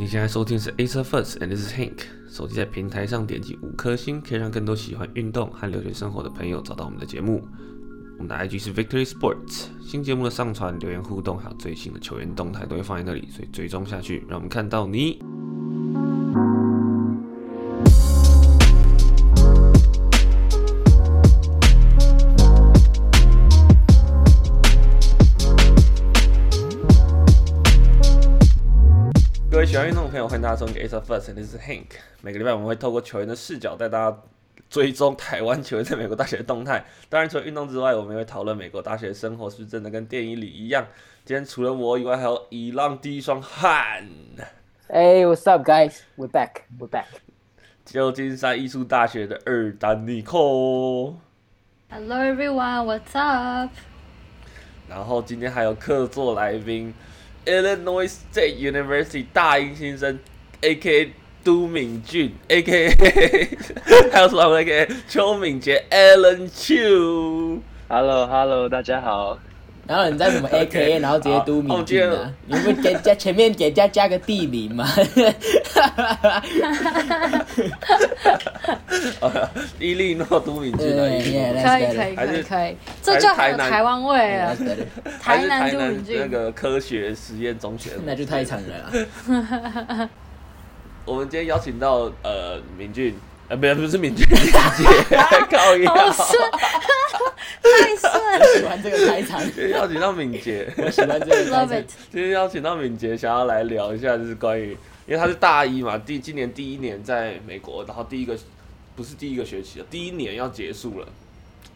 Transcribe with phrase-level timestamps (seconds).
[0.00, 2.04] 你现在收听是 Acer First，and this is Hank。
[2.26, 7.46] 手机在平台上点击五颗星，可以让更多喜欢运动和留学生活的朋友找到我们的节目。
[8.16, 9.66] 我们的 IG 是 Victory Sports。
[9.82, 15.22] 新节目的上传、留言互动，还有最新的球员动态都会放在那里，所以追踪下去，让我们看到你。
[30.60, 31.86] 朋友，欢迎大家收听 Acer First，这是 Hank。
[32.20, 34.18] 每个礼拜我们会透过球员的视角带大家
[34.68, 36.84] 追踪台湾球员在美国大学的动态。
[37.08, 40.86] 当然，除了运动之外，我们也会讨论美国大学的生活是不是真的跟电影里一样。
[41.24, 44.06] 今天除了我以外，还有以浪第一双汉。
[44.88, 46.00] Hey, what's up, guys?
[46.16, 46.62] We're back.
[46.78, 47.06] We're back.
[47.86, 51.16] 旧金山艺术大学的二丹尼寇。
[51.88, 52.84] Hello, everyone.
[52.84, 53.70] What's up?
[54.88, 56.92] 然后今天还有客座来宾。
[57.46, 60.18] Illinois State University 大一新生
[60.62, 61.12] ，A.K.A.
[61.42, 62.90] 都敏俊，A.K.A.
[64.12, 64.88] 还有什么？A.K.A.
[65.08, 67.58] 邱敏杰，Alan Chu。
[67.88, 69.38] Hello，Hello，大家好。
[69.86, 72.30] 然后你在什么 A.K.A.，然后直接都敏俊啊？
[72.46, 74.86] 你们给加前面给加加个地名嘛？
[79.80, 81.08] 伊利诺都敏俊的，
[81.64, 84.56] 可以可以可以可以，这就很有台湾味了。
[85.20, 88.92] 台南都敏俊那个科学实验中学，那就太惨了。
[91.10, 93.12] 我们今天邀请到呃敏俊，
[93.48, 94.84] 呃不不是敏俊，敏杰，
[95.50, 96.12] 靠腰，太
[97.96, 99.40] 顺，喜欢这个开场。
[99.40, 101.68] 今天邀请到敏杰，我喜欢这个开场。
[102.12, 104.70] 今天邀请到敏杰，想要来聊一下，就是关于，
[105.04, 108.38] 因为他是大一嘛，第今年第一年在美国，然后第一个
[108.94, 111.08] 不是第一个学期了，第一年要结束了，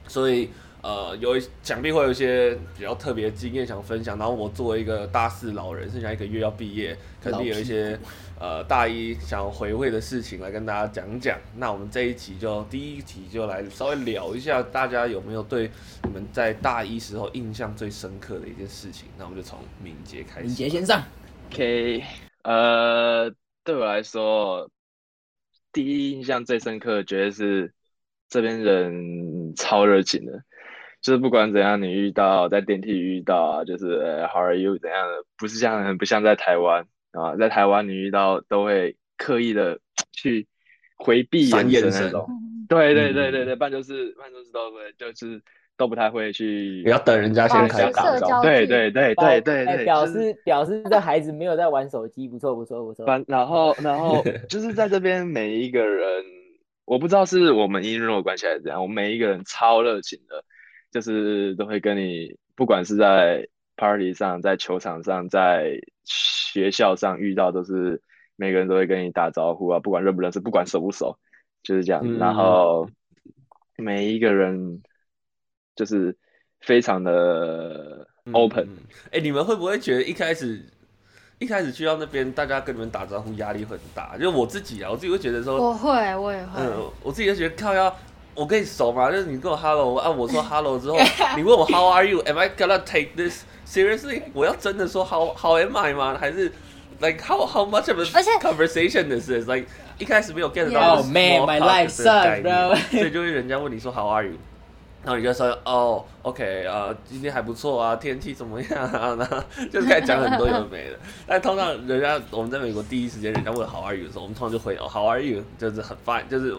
[0.06, 0.48] 所以。
[0.84, 7.98] 呃，有想必会有一些比较特别的经验想分享，然后我作为一个大四老人，剩下一个月要毕业，肯定有一些
[8.38, 11.38] 呃大一想要回味的事情来跟大家讲讲。
[11.56, 15.70] 那我们这一集就第一题就来稍微聊一下，大家有没有对
[16.02, 19.08] 你们在大一时候印象最深刻的一件事情？
[19.16, 20.46] 那我们就从敏杰开始。
[20.48, 21.02] 敏杰先上。
[21.50, 22.04] OK，
[22.42, 23.32] 呃，
[23.64, 24.68] 对我来说，
[25.72, 27.72] 第一印象最深刻的，绝对是
[28.28, 30.42] 这边人超热情的。
[31.04, 34.78] 就是不管怎样，你遇到在电梯遇到啊，就是呃，How are you？
[34.78, 35.22] 怎样的？
[35.36, 39.78] 不是像很不像在台湾啊，在台湾你遇到都会刻意的
[40.12, 40.48] 去
[40.96, 42.26] 回避眼神那种。
[42.70, 45.42] 对对对对对，办公室办公室都会，就是
[45.76, 46.82] 都不太会去。
[46.84, 48.42] 要等人家先开打招呼。
[48.42, 53.04] 对对对对对对，表示表示这孩子没有在玩手机，不错不错不错。
[53.28, 56.24] 然后然后 就是在这边每一个人，
[56.86, 60.42] 我不知道是我们英语关系还是怎样，我们每一个人超热情的。
[60.94, 63.44] 就是都会跟你，不管是在
[63.74, 68.00] party 上，在球场上，在学校上遇到，都是
[68.36, 71.18] 每个人都会跟你打招呼啊，不管认不认识，不管熟不熟，
[71.64, 72.00] 就是这样。
[72.04, 72.88] 嗯、然后
[73.76, 74.84] 每一个人
[75.74, 76.16] 就是
[76.60, 78.62] 非常的 open。
[78.62, 80.64] 哎、嗯欸，你们会不会觉得一开始
[81.40, 84.16] 一开始去到那边，大家跟你们打招呼压力很大？
[84.16, 86.60] 就我自己啊，我自己会觉得说，我会，我也会。
[86.60, 87.92] 嗯，我自己就觉得靠要。
[88.34, 90.98] 我跟你熟嘛，就是你跟我 hello 啊，我说 hello 之后，
[91.36, 94.22] 你问我 how are you，am I gonna take this seriously？
[94.32, 96.16] 我要真的说 how how am I 吗？
[96.18, 96.52] 还是
[97.00, 98.04] like how how much of a
[98.40, 99.66] conversation this is like
[99.98, 104.34] 一开始没有 get 到 oh man my life sucks bro，所以就会人家问你说 how are you？
[105.04, 109.14] 然后你就说哦，OK 啊、呃，今天还不错啊，天气怎么样啊？
[109.20, 109.36] 然后
[109.70, 110.98] 就是开始讲很多有的没的。
[111.26, 116.56] 但通常人家我们在美国第一时间人家问 How are you 的时候，我们通常就回哦 How are you，就是很 fine，就是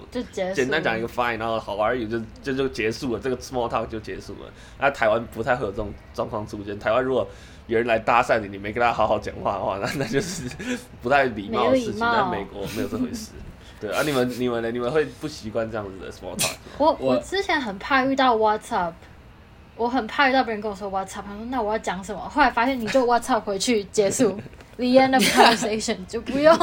[0.53, 4.51] 简单讲一个 fine，然后 How are you 就就就结束了，这个 small talk 就结束了。
[4.79, 6.78] 那台湾不太会有这种状况出现。
[6.78, 7.28] 台湾如果
[7.66, 10.47] 有人来搭讪你，你没跟他好好讲话的话，那那就是
[11.01, 12.00] 不太礼貌的事情。
[12.00, 13.31] 但美国没有这回事。
[13.80, 14.72] 对啊，你们你们呢？
[14.72, 16.56] 你们会不习惯这样子的 small talk？
[16.78, 18.94] 我我之前很怕遇到 What's up，
[19.75, 22.22] 我很怕遇到别人跟我说 What's up，他说那我要讲什么？
[22.30, 24.40] 后来发现你就 What's up 回去结束
[24.78, 26.58] ，the end of conversation 就不用。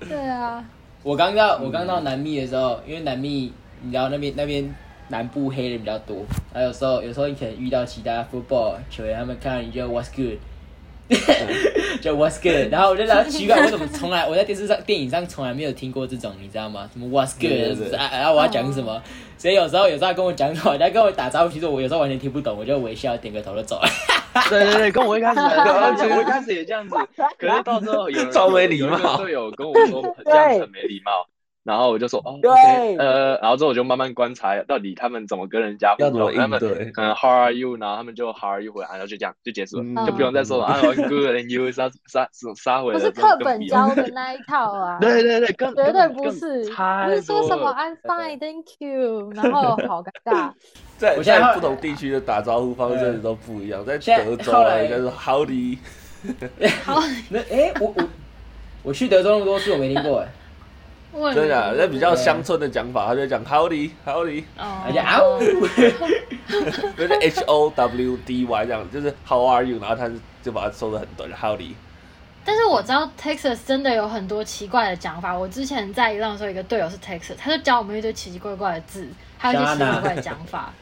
[0.00, 0.62] 对啊，
[1.02, 4.74] 我刚到我刚到南密的时候，因为南密你知道那边那边
[5.08, 6.18] 南部黑人比较多，
[6.52, 10.38] 然后有时候有时候你可能遇到其他 football 球员，他们看到你就 What's good。
[12.00, 16.88] 就 What's good， 然后我就觉得奇怪，我怎么从来我在电视上、电影上从来没有听过这种，你知道吗？
[16.92, 19.02] 什么 What's good，然后我要讲什么？
[19.38, 23.88] 所以有时候有时候跟我讲什么，人家跟我打招呼，其实我有时候完全听不懂，我就微笑点个头就走了。
[24.50, 26.94] 对对对，跟我一开始，我一开始也这样子，
[27.38, 31.26] 可是到时候有人超没礼貌，队友跟我说这样很没礼貌，
[31.66, 48.66] 然后我就说哦对，OK，呃，然后之后我就慢慢观察到底他们怎么跟人家互要怎么动，他们应对可能 How are you，然后他们就 How are you 回来，然后就这样就结束了，嗯就不用再说了啊，I'm good and you 杀杀杀回不，是课本教的那一套啊， 对对对，更绝对不是，不是说什么太 I'm fine, thank
[48.78, 50.52] you，然后 好尴尬。
[50.96, 55.78] 在我现在在不同地区的打招呼方式都不一样，在德州啊，应该是 Howdy，
[56.84, 58.04] 好，那哎、我我
[58.84, 60.28] 我去德州那么多次，我没听过哎。
[61.18, 65.38] 问真的啊，那比较乡村的讲法，他就讲 Howdy Howdy，哦而且啊呜，
[66.96, 70.10] 就是 H O W D Y 这样，就是 How are you，然后他
[70.42, 71.72] 就把它收的很短，Howdy。
[72.44, 75.36] 但是我知道 Texas 真的有很多奇怪的讲法。
[75.36, 80.72] 我之前在伊朗的时候，有一个队友是 Texas，他就教我们一堆奇奇怪怪的字，还有一些奇奇怪怪的讲法。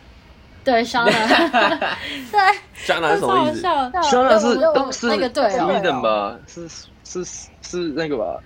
[0.63, 1.05] 对，Shana，
[2.33, 2.41] 对
[2.87, 3.61] ，Shana 是什么意思？
[3.61, 3.91] 笑。
[4.03, 4.53] 虽然是
[4.93, 5.45] 是那个队
[6.03, 6.69] 吧，是
[7.05, 7.25] 是
[7.63, 8.39] 是那个吧，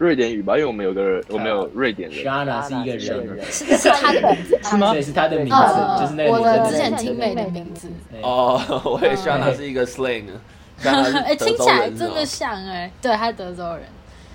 [0.00, 2.24] 瑞典语吧，因为我们有个人，我们有瑞典人。
[2.24, 4.92] Shana 是一个人，是是他的 名字，是吗？
[4.92, 7.86] 对，是他的名字，呃就是那个我的之前名字青美的名字。
[8.22, 13.82] 哦，我以为 Shana 是一个 slang，Shana 哎、听起来真的像哎、对，他是德州人，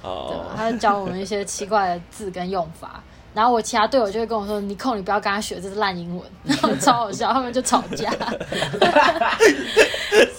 [0.04, 3.02] 对，哦，他就教我们一些奇怪的字跟用法。
[3.36, 8.10] 然后我其他队友就会跟我说：“你控，你不要跟他学，这是烂英文。” 然后超好笑，他们就吵架，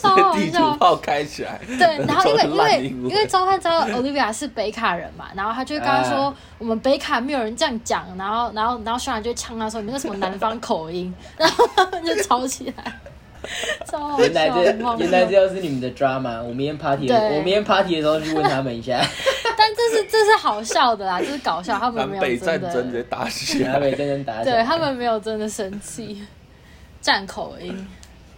[0.00, 0.74] 超好笑。
[0.76, 1.60] 炮开起来。
[1.78, 13.00] 对，然后因为 因为因为周汉知道 Olivia 是北卡人嘛，然后他就会跟他说：“啊我们北卡没有人这样讲。”然后然后然后学长就呛他说：“你们那什么南方口音？” 然后他们就吵起来，
[13.86, 14.24] 超好笑。
[14.24, 14.62] 原来这
[14.98, 16.42] 原来这又是你们的 drama。
[16.42, 19.00] 我明天 party，的对我明天 party 的时候去问他们一下。
[19.58, 23.72] 但这是这是好笑的啦，这是搞笑，他们没有南北战真的，争直接打起来。
[23.72, 26.22] 南北战争打起对来，他们没有真的生气，
[27.00, 27.86] 战口音，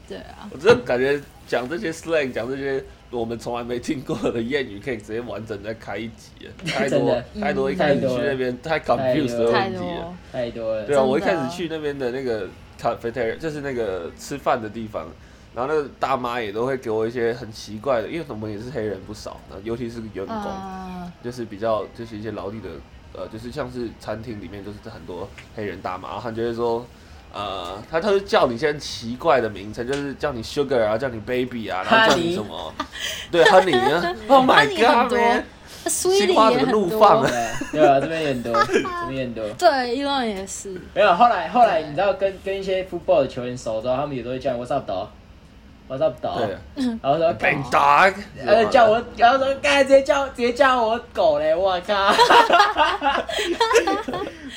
[0.08, 6.52] 对啊，我真的感觉讲这些 slang，讲这些我们从来没听过的谚语，可以直接完整再开一集了。
[6.64, 10.84] 太多真太多，一开始去那边太 confused 的太问题了多。，太多了。
[10.86, 12.46] 对啊，我一开始去那边的那个
[12.80, 15.06] cafeteria，就是那个吃饭的地方，
[15.54, 22.68] 然后那个大妈也都会给我一些很奇怪的，因为我们也是黑人不少，那尤其是员工，啊，就是比较就是一些劳力的，
[23.14, 26.86] 呃，就是像是餐厅里面就是很多黑人大妈，然后他就会说，
[27.32, 32.72] 呃，他他就叫你一些奇怪的名称，就是叫你 sugar 啊，叫你 baby 啊，然后叫你什么，
[33.30, 35.42] 对，honey 啊， Oh my Honey
[35.88, 37.30] 很 God 多 man，，Sweetie 西瓜怎么也很多，怒放啊
[37.72, 38.72] 对 对啊，这边也很多， 这
[39.08, 39.48] 边也很多。
[39.58, 46.56] 对，伊朗也是，没有，后来后来你知道跟跟一些 football 的球员熟之后，他们也都会叫你 What's up dog，What's up dog，对
[47.02, 48.14] 然后说 big 干 dog，
[48.46, 52.12] 呃叫我，然后说干直接叫直接叫我狗嘞，我靠！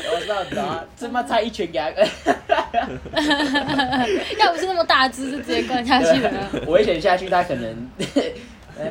[0.01, 1.92] What's up dog，这妈差一拳给他。
[4.39, 6.31] 要不是那么大只，就直接灌下去了。
[6.66, 8.06] 我一拳下去，他可能，他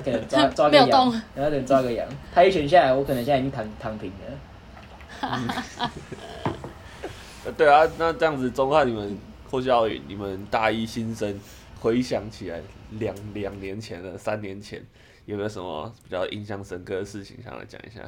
[0.05, 0.89] 可能抓抓个羊，
[1.35, 2.09] 然后可能抓个羊。
[2.35, 4.39] 他一拳下来，我可能现在已经躺躺平了。
[7.45, 9.17] 呃 对啊，那这样子，中汉你们
[9.51, 11.39] 或许奥运，你们大一新生
[11.81, 12.61] 回想起来
[12.99, 14.83] 两两年前了，三年前
[15.27, 18.01] 有没有什么比较印象深刻的事情想来讲一下？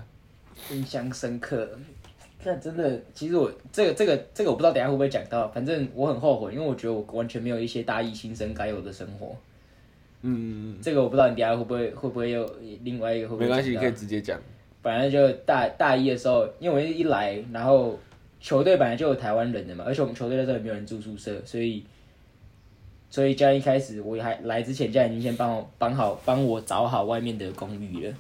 [0.71, 1.69] 印象深刻。
[2.45, 9.37] 那，真的，其实我这个这个这个我不知道等下会不会讲到，反正我很后悔，因为我觉得我完全没有一些大一新生该有的生活。
[10.23, 12.49] 嗯，这个我不知道你等下会不会会不会有
[12.83, 14.41] 另外一个会不会没关系，你可以直接讲。
[14.81, 17.99] 本来就大大一的时候，因为我一来，然后
[18.41, 21.85] 球队本来就有台湾人的嘛，而且我们球队那时候也没有人住宿舍，所以
[23.11, 28.15] 所以教练一开始我还来之前，教练已经先帮我帮好帮我找好外面的公寓了，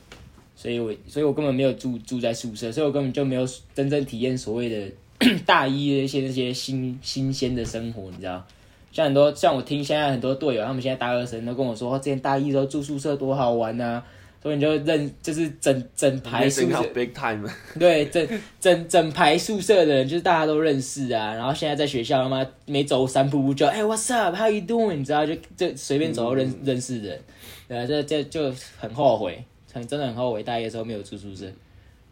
[0.54, 4.92] 所以我所以我根本没有住住在宿舍，所以我根本就没有真正体验所谓的
[5.46, 8.44] 大一的一些那些新新鲜的生活，你知道？
[8.92, 14.04] 像很多像我听现在很多队友，他们现在大二生都跟我说，哦之前大一的时候住宿舍多好玩啊。
[14.42, 18.26] 所以你就认，就是整整排宿舍 out，big time， 对，整
[18.58, 21.32] 整整排宿舍的人，就是大家都认识啊。
[21.34, 24.96] 然后现在在学校，他妈每走三步路就哎、hey,，What's up？How you doing？
[24.96, 27.20] 你知道，就就随便走都认、嗯认识的人，
[27.68, 31.46] 对啊，这这就很后悔，很真的很后悔，大一的时候没有住宿舍。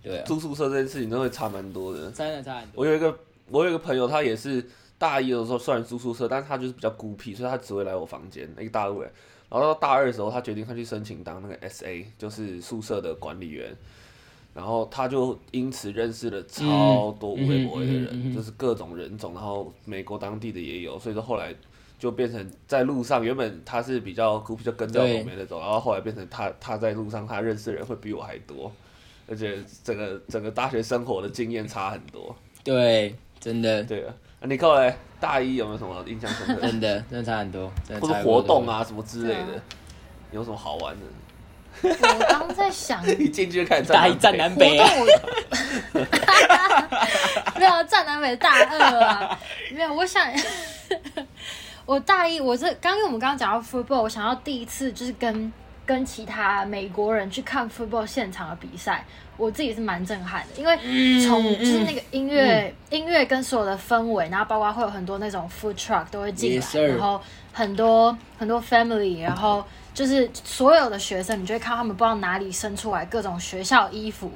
[0.00, 2.08] 对啊，住宿舍这件事情真的会差蛮多的。
[2.12, 2.74] 真的差很多。
[2.76, 3.12] 我有一个
[3.48, 4.64] 我有一个朋友，他也是
[5.00, 9.10] 大一的时候虽然住宿舍，但是他就是比较孤僻，所以他只会来我房间，一个大陆人。
[9.48, 13.74] 然后到大二的时候，他决定他去申请当那个 SA，就是宿舍的管理员。
[14.52, 21.54] 然后他就因此认识了超多无微博的人，嗯嗯嗯嗯嗯就是各种人种，然后美国当地的也有，所以说后来
[21.98, 28.70] 就变成在路上，原本他是比较孤僻，就跟在我后面那种，然后后来变成他他在路上他认识的人会比我还多，
[29.28, 32.34] 而且整个整个大学生活的经验差很多。
[32.64, 36.54] 对，真的，对啊，啊你后来大一有没有什么印象深刻？
[36.60, 36.60] 的？
[36.68, 39.60] 真的，真的差很多，真的或者活动，啊什么之类的
[40.30, 41.06] 有什么好玩的？
[41.82, 44.78] 我刚在想， 一进去就开始大一站南北。
[47.56, 49.38] 没有站南北 大二啊，
[49.72, 49.94] 没有。
[49.94, 50.26] 我想，
[51.86, 55.52] 我大一，我这刚因为我们刚刚讲到 football，我想要第一次就是跟
[55.90, 59.04] 跟其他美国人去看 football 现场的比赛，
[59.36, 60.76] 我自己是蛮震撼的，因为
[61.26, 67.20] 从就是那个音乐、嗯、音乐跟所有的氛围，然后包括会有很多那种 food truck 都会进来，yes, 然后
[67.52, 74.30] 很多很多 family，然后就是所有的学生，你就会看他们不知道哪里生出来各种学校衣服。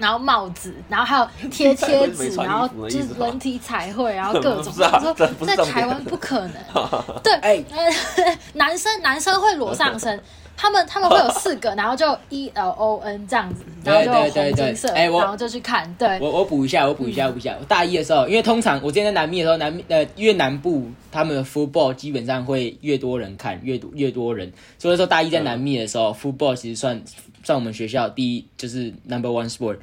[0.00, 4.72] 然后帽子，然后还有 贴贴纸，然后就是人体彩绘，然后各种。
[4.90, 5.12] 他说
[5.44, 6.54] 在台湾不可能。
[7.22, 7.62] 对，哎，
[8.54, 10.18] 男生男生会裸上身，
[10.60, 15.90] 他们他们会有四个，然后就 E L O N 这样子， 然后就红金色，然后就去看。
[15.98, 17.56] 对，我我补一下，我补一下，补一下。
[17.58, 24.52] 我大一的时候，因为通常我之前在南密的时候，南呃越南部他们的 football 基本上会越多人看，越多越多人。
[24.78, 27.02] 所以说大一在南密的时候，football 其实算。
[27.42, 29.78] 算我们学校第一就是 number one sport，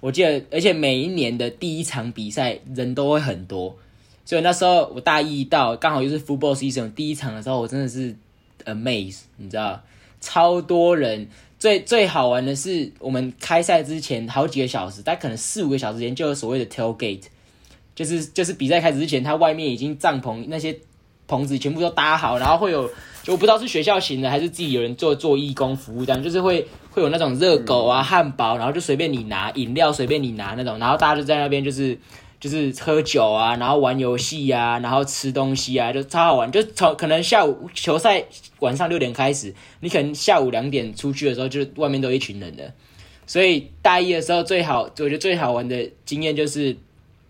[0.00, 3.76] 我记得，而且每一年的第一场比赛人都会很多，
[4.24, 8.16] 所以那时候我大一到刚好就是 football season 第一场的时候，我真的是
[8.64, 9.78] amazed，你知道，
[10.24, 11.28] 超多人。
[11.58, 17.22] 最最好玩的是，我们开赛之前好几个小时，大概可能四五个小时前就有所谓的 tailgate，
[17.94, 20.76] 就是就是比赛开始之前，它外面已经帐篷那些
[21.26, 22.90] 棚子全部都搭好，然后会有。
[23.22, 31.98] 就我不知道是学校型的还是自己有人做做义工服务这样，就是会会有那种热狗啊、汉堡，然后就随便你拿饮料，随便你拿那种，然后大家就在那边就是
[32.44, 36.52] 就是喝酒啊，然后玩游戏啊，然后吃东西啊，就超好玩。
[36.52, 38.22] 就从可能下午球赛
[38.60, 42.70] 晚上六点开始，你可能下午两点出去的时候，就外面都一群人的。
[43.26, 46.76] 所以大一的时候最好，我觉得最好玩的经验就是。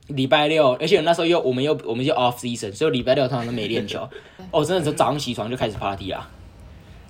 [0.09, 4.07] 礼拜六，而且那时候又我们又我们就 off season，所以礼拜六通常都没练球。
[4.53, 6.31] 哦，真的是早上起床就开始 party 啊！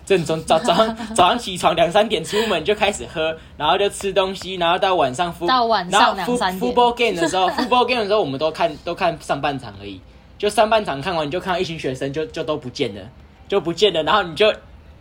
[0.07, 6.61] 正从早早上 早上起床两三点出门就开始喝，然后就吃东西，然后到晚上到晚上两三点。
[6.61, 10.01] football game 的时候， football game 的时候我们都看都看上半场而已，
[10.39, 13.01] 就上半场看完你就看到一群学生就就都不见了，
[13.49, 14.47] 就不见了，然后你就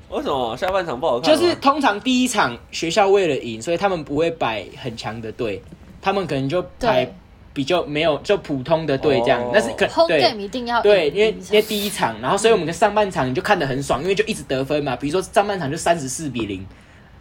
[0.10, 1.36] 为什么下半场不好看？
[1.36, 5.62] 就是通常第一场学校为了赢，所以他们不会摆很强的队，
[6.02, 7.14] 他们可能就摆。
[7.54, 9.70] 比较没有就普通的队这样，那、oh.
[9.70, 10.34] 是可对。
[10.34, 14.96] 一定要对，因为因为第一场，然后所以我们的上半场你就看得很爽，因为就一直得分嘛。
[14.96, 16.66] 比如说上半场就三十四比零，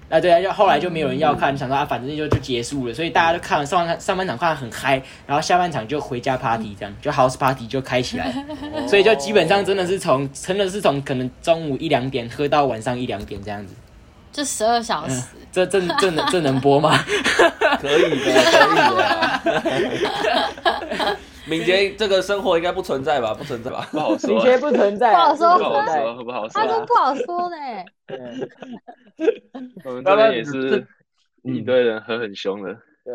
[0.09, 8.33] 啊对啊，就后来就没有人要看，想说啊反正就就结束了，所以大家都看了上半上半场看得很嗨，然后下半场就回家 party 这样，就 house party 就开起来，
[8.89, 13.75] 所以就基本上真的是从真的是从可能中午一两点喝到晚上一两点这样子。
[14.33, 16.99] 就十二小时，嗯、这这这能这能播吗？
[17.81, 18.31] 可以的，可
[19.79, 19.99] 以
[20.95, 21.17] 的。
[21.45, 23.35] 敏捷这个生活应该不存在吧？
[23.35, 23.87] 不存在吧？
[23.91, 24.31] 不好说。
[24.31, 26.51] 敏捷不存在，不好说，不好说，不好说。
[26.55, 27.57] 他都不好说呢。
[29.85, 30.87] 我们这边也是，
[31.43, 32.75] 你对人很很凶的。
[33.05, 33.15] 对。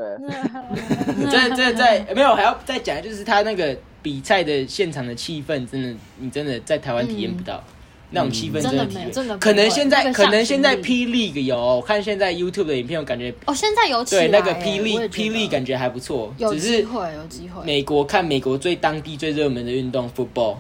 [1.31, 7.55] 这这在没有还要再讲，就是他那个比赛的现场的气氛，真的，你真的在台湾体验不到。
[7.55, 7.74] 嗯
[8.09, 17.65] 那种气氛真的体验，真的可能现在可能现在霹雳有，我看现在 YouTube 的影片，我感觉哦，现在有对那个霹雳霹雳感觉还不错，有机会有机会。
[17.65, 20.55] 美国看美国最当地最热门的运动 football，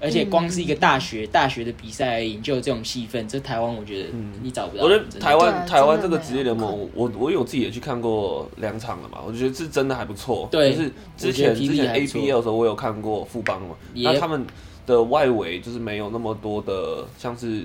[0.00, 4.08] 而且光是一个大学大学的比赛而已，就有这种气氛，这台湾我觉得
[4.42, 4.82] 你找不到。
[4.82, 10.48] 我觉得台湾台湾这个职业联盟，我我有自己也去看过两场了嘛，我觉得是真的还不错。
[10.50, 14.44] 对，就是之前之前 ABL 的时候，我有看过富邦嘛，那他们。
[14.86, 17.64] 的外围就是没有那么多的，像是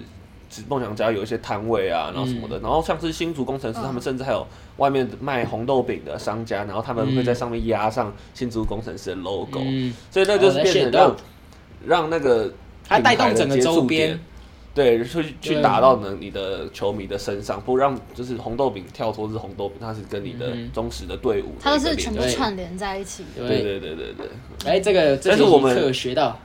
[0.67, 4.45] 梦想家有一些摊位啊，然后什么的，嗯、然后像是新竹工程师，他们甚至还有
[4.77, 11.15] 外面卖红豆饼的商家，然后他们会在上面压上新竹工程师的 logo，、嗯、所以那就是变成让
[11.85, 12.51] 让那个
[12.85, 14.19] 它带动整个周边，
[14.73, 23.23] 对，去去打到能你的球迷的身上，不让就是红豆饼跳脱是红豆饼，它是跟你的忠实的队伍，它是全部串联在一起。
[23.37, 23.79] 的，对对。
[23.79, 24.27] 对对对，
[24.65, 26.37] 哎，这个这是我们学到。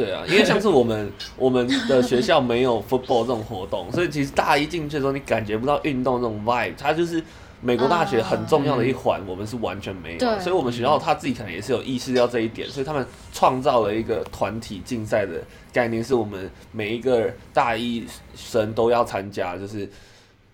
[0.00, 7.22] 对啊，因为像是我们 我们的学校没有 football 这种活动，所以其实大一进去的时候，你感觉不到运动这种 vibe，它就是
[7.60, 10.18] 美国大学很重要的一环，我们是完全没有。
[10.40, 13.04] 所以我们学校他自己可能也是有意识到这一点，所以他们
[13.34, 19.86] 创造了一个团体竞赛的概念，是我们每一个大一生都要参加，就是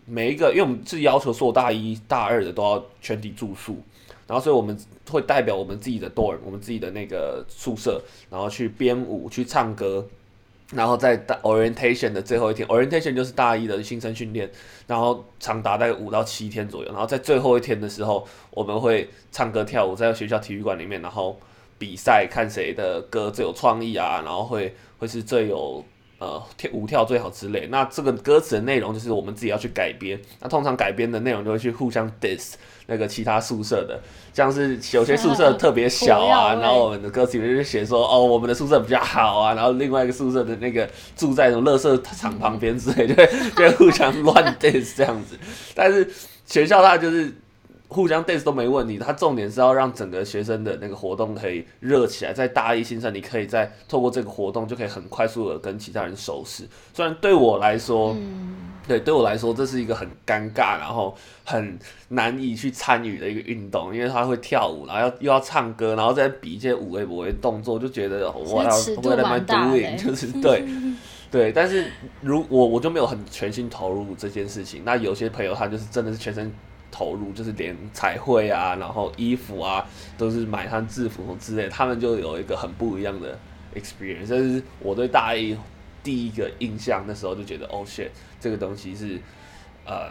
[0.05, 3.81] 每一个，因为我们是要求所有大一大二的都要全体住宿。
[4.27, 4.77] 然后，所以我们
[5.09, 10.05] 会代表我们自己的 dorm，我们自己的那个宿舍，然后去编舞、去唱歌，
[10.73, 14.51] 然后在 orientation 的最后一天，orientation 就是大一的新生训练，
[14.89, 16.91] 然后长达大概五到七天左右。
[16.91, 21.39] 然后在最后一天的时候，我们会唱歌跳舞，在学校体育馆里面，然后
[21.79, 25.85] 比赛，看谁的歌最有创意啊，然后会会是最有
[26.19, 27.67] 呃跳舞跳最好之类。
[27.71, 30.21] 那这个歌词的内容就是我们自己要去改编。
[30.41, 32.55] 那通常改编的内容就会去互相 diss
[32.87, 34.01] 那个其他宿舍的，
[34.33, 45.37] 像是有些宿舍特别小啊，然后我们的歌词里面就写说哦，我们的宿舍比较好啊，然后另外一个宿舍的那个住在那种垃圾场旁边之类，就会就会互相乱 diss 这样子。
[45.75, 46.09] 但是
[46.45, 47.35] 学校它就是。
[47.89, 52.33] 互相 dance 都没问题，它重点是要让整个学生的那个活动可以热起来。
[52.33, 56.65] 在大一新生，你可以在透过这个活动就可以很快速的跟其他人熟识。
[56.93, 58.57] 虽然对我来说，嗯、
[58.89, 61.79] 对对我来说这是一个很尴尬，然后很
[62.09, 70.05] 难以去参与的一个运动，因为他会跳舞，然后要又要唱歌，然后再比一些五位五位动作，就觉得我要 what am I doing？
[70.05, 70.65] 就是 对
[71.31, 71.87] 对，但是
[72.21, 74.83] 如我我就没有很全心投入这件事情。
[74.85, 76.53] 那有些朋友他就是真的是全身。
[76.97, 79.87] 投入就是连彩绘啊，然后衣服啊，
[80.17, 83.39] 都是买他制服之类，他们就有一个很不一样的
[83.75, 84.27] experience。
[84.29, 85.55] 这是我对大一
[86.03, 88.09] 第一个印象，那时候就觉得，哦 shit，
[88.41, 89.21] 这个东西是
[89.85, 90.09] 呃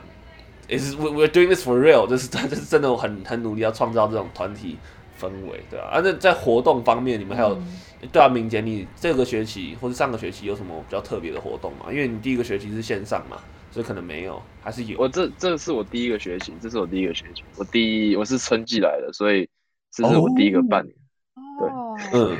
[0.69, 4.77] ，is we we're doing this for real，就是他 就是真的很很努力要创造这种团体
[5.19, 5.87] 氛围，对吧？
[5.91, 7.67] 啊，那在活动方面，你们还有、嗯、
[8.11, 11.87] 对啊，明杰，你这个学期或者上个学期有什么比较特别的活动吗？
[11.89, 13.37] 因为你第一个学期是线上嘛。
[13.75, 14.97] 这可能没有，还是有。
[14.97, 17.43] 我这这是我第一个学期，这是我第一个学期。
[17.57, 19.49] 我第一我是春季来的，所以
[19.91, 20.95] 这是我第一个半年。
[21.35, 22.37] 哦、对，嗯，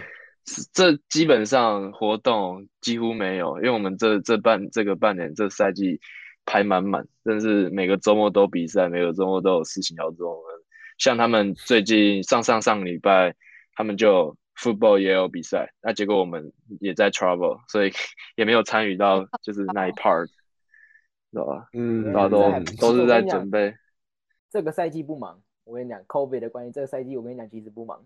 [0.72, 6.00] 这基本上活动几乎没有，因为我们这这半这个半年这赛季
[6.46, 10.42] 排满满，真是每个周末都比赛，每个周末都有事情要做。
[10.98, 13.36] 像他们最近上上上礼拜，
[13.76, 16.50] 他们就 football 也有比赛，那结果我们
[16.80, 17.92] 也在 travel，所以
[18.38, 20.30] 也没有参与到就是那一 part。
[21.36, 21.68] 知道吧？
[21.74, 23.76] 嗯，大家都都是在准备。
[24.50, 28.00] 这个赛季不忙，我跟你讲，COVID 的关系，这个赛季我跟你讲，其实不忙，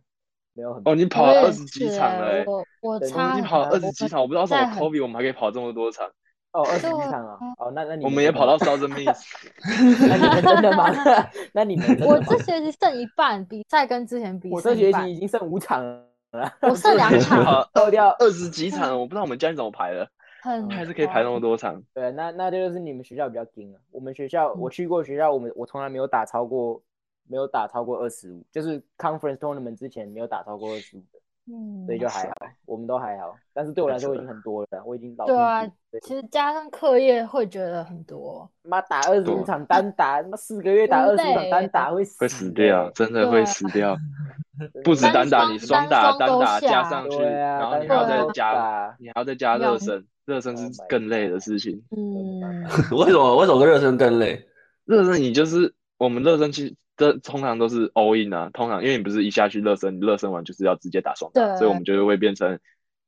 [0.54, 0.96] 没有很哦。
[0.96, 6.10] 你跑了二十几场了，欸，我我差你跑了二十几场，我不知道什么 COVID，我们还可以跑这么多场。
[6.52, 7.38] 哦，二十几场啊！
[7.60, 9.24] 哦，那那你我们也跑到 Southern Miss。
[10.10, 10.90] 那你们真的吗？
[11.54, 20.10] 那你们我这学期剩一半比赛，跟之前比，我这学期已经剩五场了，我剩两场，跑 掉二十几场，我不知道我们教练怎么排的。
[20.42, 23.80] 很还是可以排那么多场，对，那那就是你们学校比较紧了。
[23.92, 26.82] 我们学校，我去过学校，我们我从来没有打超过，
[27.28, 31.19] 没有打超过二十五，就是 conference tournament 之前没有打超过二十五的，
[31.52, 32.34] 嗯，所以就还好，
[32.66, 33.36] 我们都还好。
[33.54, 35.66] 但是对我来说已经很多了，我已经老对啊，
[36.04, 38.50] 其实加上课业会觉得很多。
[38.62, 43.98] 妈打二十五场单打，妈四个月打二十五场单打会死，会死掉，真的会死掉。
[44.84, 50.06] 不止单打，你双打、单打加上去，然后你还要再加，你还要再加热身。
[50.26, 51.82] 热身是更累的事情。
[51.90, 52.40] 嗯，
[52.96, 53.36] 为什么？
[53.38, 54.46] 为什么热身更累？
[54.86, 62.60] 热身你就是我们热身其实这通常都是 all in 啊，通常因为你不是一下去热身，你热身完就是要直接打双打，所以我们就会变成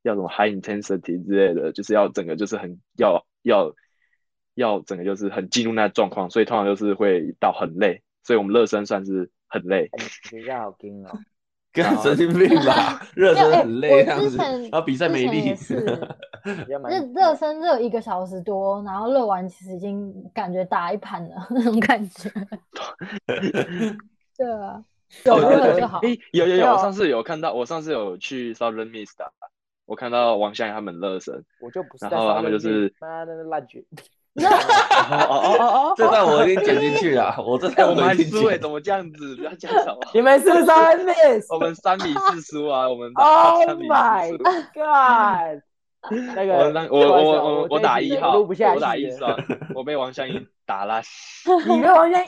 [0.01, 3.75] 要什么 high intensity 之类的，就是要整个就是很要要
[4.55, 9.89] 要整个就是很进入那状况，所以通常就是会到很累，所以我们热身算是很累。
[11.73, 15.55] 跟神经病吧，热身很累这样子，然后比赛没力。
[16.43, 22.29] 热热身热一个小时多，然后热完其实已经感觉打一盘了那种感觉。
[24.35, 24.83] 对啊，
[25.23, 26.01] 有热就好。
[26.33, 29.31] 有有有，我上次有看到，我上次有去 Southern Miss 打，
[29.85, 32.05] 我看到王湘他们热身，我就不是。
[32.07, 33.87] 然后他们就是妈的烂局。
[34.33, 35.93] 哦哦哦哦！
[35.97, 39.35] 这段我已经剪进去了， 我这段我们还输，怎么这样子？
[39.35, 39.97] 不要讲什么！
[40.13, 42.87] 你们是三 miss，我们三比四输啊！
[42.87, 44.31] 我们 Oh my
[44.73, 45.61] god！
[46.35, 46.53] 那个
[46.89, 49.37] 我我我我我打一号，我打一双，
[49.75, 51.01] 我被王湘英打了。
[51.67, 52.27] 你被王湘怡？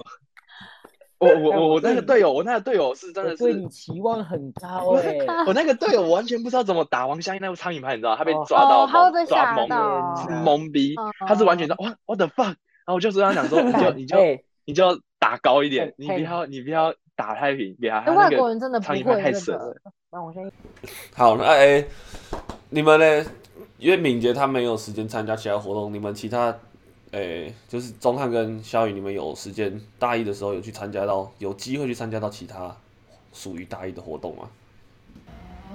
[1.23, 5.17] 我我我我那个队友，我那个队友是真的是对你期望很高 哎！
[5.47, 8.15] 我那个队友完全不知道怎么打王湘怡那个苍蝇拍，你知道？
[8.15, 8.88] 他被抓到，
[9.27, 9.67] 抓懵
[10.43, 10.95] 懵逼，
[11.27, 12.45] 他是完全的哇，what the fuck！
[12.45, 14.17] 然后我就跟他讲说， 你就你就
[14.65, 18.12] 你就打高一点，你不要你不要打太平，别他。
[18.13, 19.75] 外国人真的苍蝇拍太神了。
[20.12, 20.51] 那我先
[21.15, 21.86] 好，那哎，
[22.69, 23.25] 你们呢？
[23.79, 26.55] 因为敏捷他没有时间参加其他活动，你们其他。
[27.13, 32.76] 诶、就是钟汉跟萧宇，你们有时间大一的时候有去参加到，有机会去参加到其他
[33.32, 34.49] 属于大一的活动吗？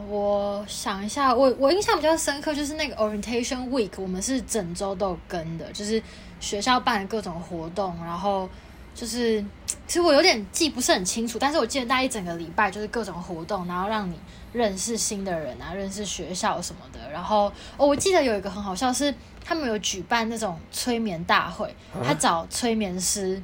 [0.09, 6.03] 我想一下，我我印象比较深刻就是那个 orientation week，我们是整周都有跟的，就是
[6.40, 8.48] 学校办的各种活动，然后
[8.92, 9.40] 就是
[9.87, 14.18] 其实我有点记不是很清楚，但是我记得大一整个礼拜就是各种活动，然后让你
[14.53, 19.14] 认识新的人啊，认识学校什么的，然后哦，我记得有一个很好笑是。
[19.48, 23.42] 他们有举办那种催眠大会，他找催眠师，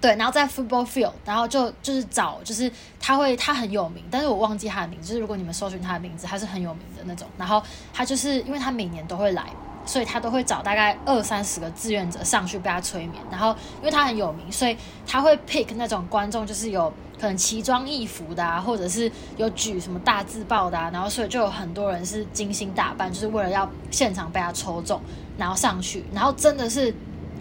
[0.00, 7.26] 对，然后在 football field，然后就就是找，就是他会他很有名，但是我忘记他的名字，就是如果你们搜寻他的名字，他是很有名的那种。
[7.36, 7.60] 然后
[7.92, 9.44] 他就是因为他每年都会来，
[9.84, 13.20] 所以他都会找大概二三十个志愿者上去被他催眠。
[13.28, 13.50] 然后
[13.80, 20.90] 因为他很有名，所以他会 pick 那种观众，就是有可能奇装异服的啊，或者是有举什么大字报的啊。
[20.92, 25.00] 然后所以就有很多人是精心打扮，就是为了要现场被他抽中，
[25.38, 26.92] 然后上去，然后真的是。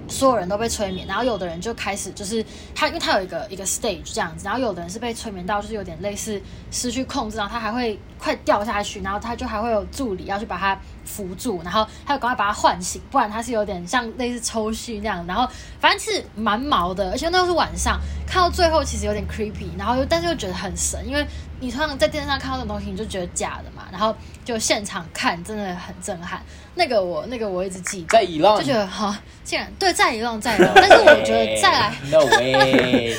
[0.07, 2.43] 所有人都被催眠，然后有的人就开始就是
[2.75, 15.47] 他，因为他有一个一个 stage 这样子，然后有的人是被催眠到就是有点类似失去控制，然后他还会快掉下去，然后他就还会有助理要去把他扶住，然后他要赶快把他唤醒，不然他是有点像类似抽搐那样，然后
[15.79, 21.25] 反正是蛮毛的，而且那都是晚上，看到最后其实有点 creepy，然后又但是又觉得很神，因为
[21.59, 26.39] 你通常在电视上看到这种东西你就觉得假的嘛，然后就现场看真的很震撼。
[26.75, 33.15] 那个我那个我一直记得，在伊朗就觉得哈，竟然对在伊朗在伊朗， 但是我觉得再来，no way，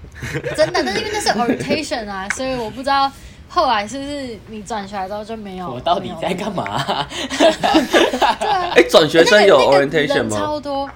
[0.56, 3.10] 真的，但是因为那是 orientation 啊，所以我不知道
[3.56, 5.72] 后来是不是你转学来之后就没有。
[5.72, 7.08] 我到底在干嘛？
[7.38, 7.48] 对
[8.20, 10.36] 啊， 哎，转学生有 orientation 吗？
[10.36, 10.90] 超多，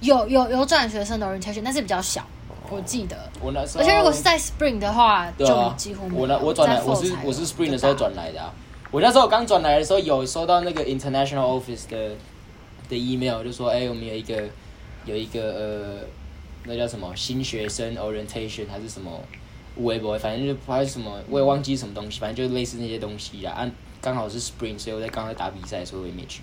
[0.00, 2.26] 有有有转学生的 orientation，但是比较小，
[2.68, 3.16] 我记得。
[3.40, 6.22] 我那时候，而且如果是在 spring 的话，就几乎没有。
[6.22, 8.52] 我那我转来，我是我是 spring 的时候转来的啊。
[8.90, 12.10] 我那时候刚转来的时候，有收到那个 international office 的
[12.88, 14.42] 的 email，就说，哎、欸，我们有一个
[15.04, 16.06] 有一个呃，
[16.64, 19.10] 那叫什么新学生 orientation 还是什么
[19.76, 23.68] 微博，反正就还是什么，我也忘记什么东西，反正就类似那些东西啊。
[24.00, 26.42] 刚好是 spring，所以我在刚才打比赛，所以我也没去。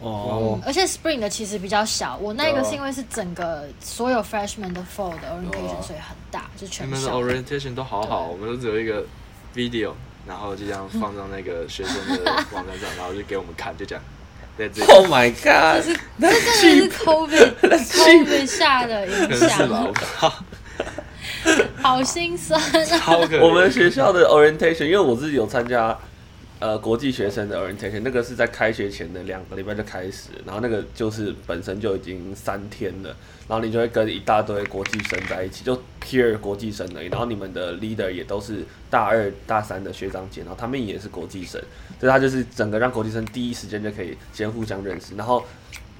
[0.00, 0.58] 哦。
[0.64, 6.96] 而且 spring 的其实比较小，我那个是因为是整个所有 freshman 的 fall 的 orientation，所以很大，就全校。
[6.96, 9.04] 你们的 orientation 都好好，我们都只有一个
[9.54, 9.92] video。
[10.24, 14.04] 然后就这样放到那个学生的 网站上，然后就给我们看，就这样。
[14.86, 15.82] Oh my god！
[15.84, 17.54] 这是这真的是 COVID
[17.90, 19.50] COVID 下的影响。
[19.50, 19.82] 是吧？
[19.84, 20.32] 我靠！
[21.82, 23.16] 好心酸啊！
[23.40, 25.98] 我们学校的 orientation，因为我自己有参加。
[26.60, 33.08] 呃，国际学生的 orientation 那个是在开学前的两个礼拜就开始，然后那个就是本身就已经三天了，
[33.48, 41.60] 然后你就会跟一大堆国际生在一起，就 peer 国际生而已，然后你们的 leader 也都是大二大三的学长姐，然后他们也是国际生，
[41.98, 45.44] 所以他就是整个让国际生第一时间就可以先互相认识，然后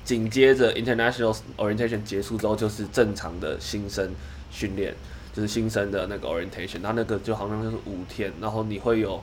[0.05, 4.09] 紧接着 international orientation 结束之后就是正常的新生
[4.53, 4.95] 训练，
[5.33, 9.23] 就是新生的那个 orientation，他那个就好像就是五天，然后你会有。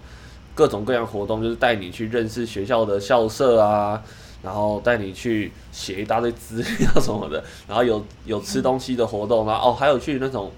[0.56, 4.04] 各种各样活动，就是带你去认识学校的校舍啊，
[4.44, 10.52] 然后带你去写一大堆资料什么的，然后有有吃东西的活动啊，哦，还有去那种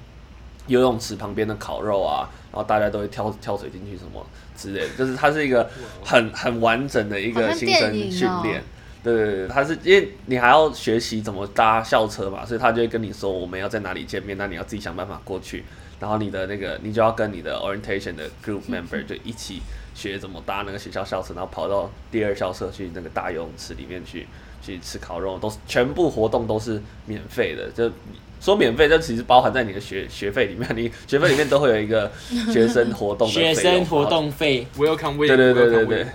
[0.66, 4.26] 游泳池旁边的烤肉啊，然后大家都会跳跳水进去什么
[4.58, 5.70] 之类的，就是它是一个
[6.04, 8.64] 很很完整的一个新生训练，
[9.04, 15.64] 对对对，他是因为你还要学习怎么搭校车嘛，所以他就会跟你说我们要在哪里见面，那你要自己想办法过去，
[16.00, 19.62] 然后你的那个你就要跟你的 orientation 的 group member 就一起。
[19.94, 24.26] 学怎么搭那个学校校车，然后跑到第二校车去那个大游泳池里面去
[24.62, 27.70] 去吃烤肉，都是全部活动都是免费的。
[27.70, 27.92] 就
[28.40, 30.68] 说免费，但其实包含在你的学学费里面。
[30.76, 32.12] 你学费里面都会有一个
[32.52, 33.34] 学生活动的。
[33.34, 36.06] 学生活动费，Welcome week，对对对对对。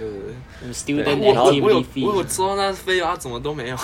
[0.72, 3.76] Student activity fee，我我知道那费用，他怎么都没有。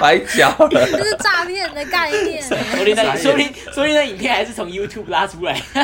[0.00, 2.42] 白讲了，这是诈骗的概念。
[2.42, 5.60] 说不定那，说不定，说不定那影片还是从 YouTube 拉出来。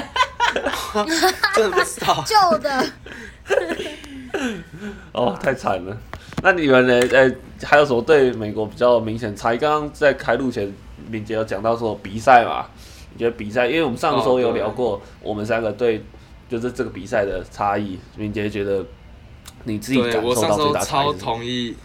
[1.54, 2.24] 真的不知道。
[2.26, 2.86] 旧的。
[5.12, 5.96] 哦，太惨了。
[6.42, 6.94] 那你们呢？
[7.12, 9.58] 呃、欸，还有什么对美国比较明显差异？
[9.58, 10.72] 刚刚在开录前，
[11.08, 12.66] 敏捷有讲到说比赛嘛？
[13.12, 13.66] 你觉得比赛？
[13.66, 16.02] 因为我们上周有聊过，我们三个对
[16.48, 17.98] 就是这个比赛的差异。
[18.16, 18.84] 敏捷觉得
[19.64, 21.06] 你自己感受到最大差异？
[21.06, 21.76] 超同意。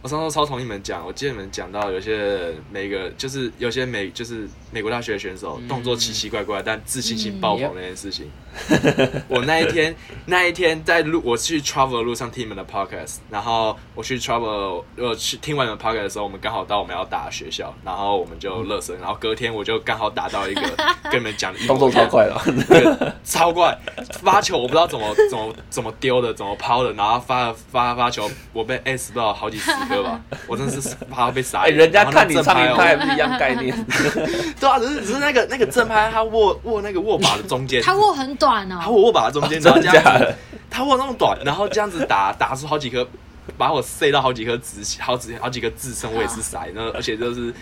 [0.00, 8.30] 我上周超同意你们讲，我记得你们讲到有些每个就是有些美就是美国大学的选手动作奇奇怪怪，但自信心爆棚那件事情。
[9.28, 9.94] 我那一天
[10.26, 20.62] 那一天在路我去 travel 的路上听你们的 podcast，然后我去 travel 呃去听完你们 podcast 的时候，我们刚好到我们要打的学校，然后我们就热身，然后隔天我就刚好打到一个
[21.10, 23.76] 跟你们讲的动作超快了，超快。
[24.22, 31.60] 发球我不知道怎么怎么怎么丢的，怎么抛的，然后发发发球我被 S 到好几十个吧，我真的是怕被杀。
[31.60, 33.74] 哎，人家看你唱一拍不一样概念，
[34.58, 40.34] 对啊，只是只是那个那个正拍他握握那个握把的中间，他握很短哦，他握握把的中间，然后这样子，
[40.70, 43.06] 他握那么短，然后这样子打打出好几颗，
[43.58, 47.52] 把我塞到好几颗子，好几好几个自身我也是塞，然后 而且就是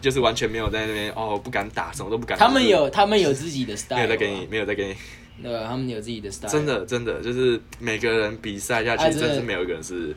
[0.00, 2.38] 就是完全没有在那边哦，不敢打，什么都不敢。
[2.38, 4.96] 他们有他们有自己的 style，没有在给你，没有在给你。
[5.42, 6.50] 对，他们有自己的 style。
[6.50, 10.14] 真的真的就是每个人比赛下去，真是没有一个人是，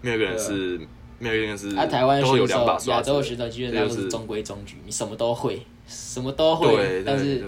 [0.00, 0.80] 没有一个人是，
[1.18, 1.74] 没有一个人是。
[1.76, 7.44] 啊，台湾选手、亚洲选手基本上都是中规中矩，你什么都会，什么都会，但是。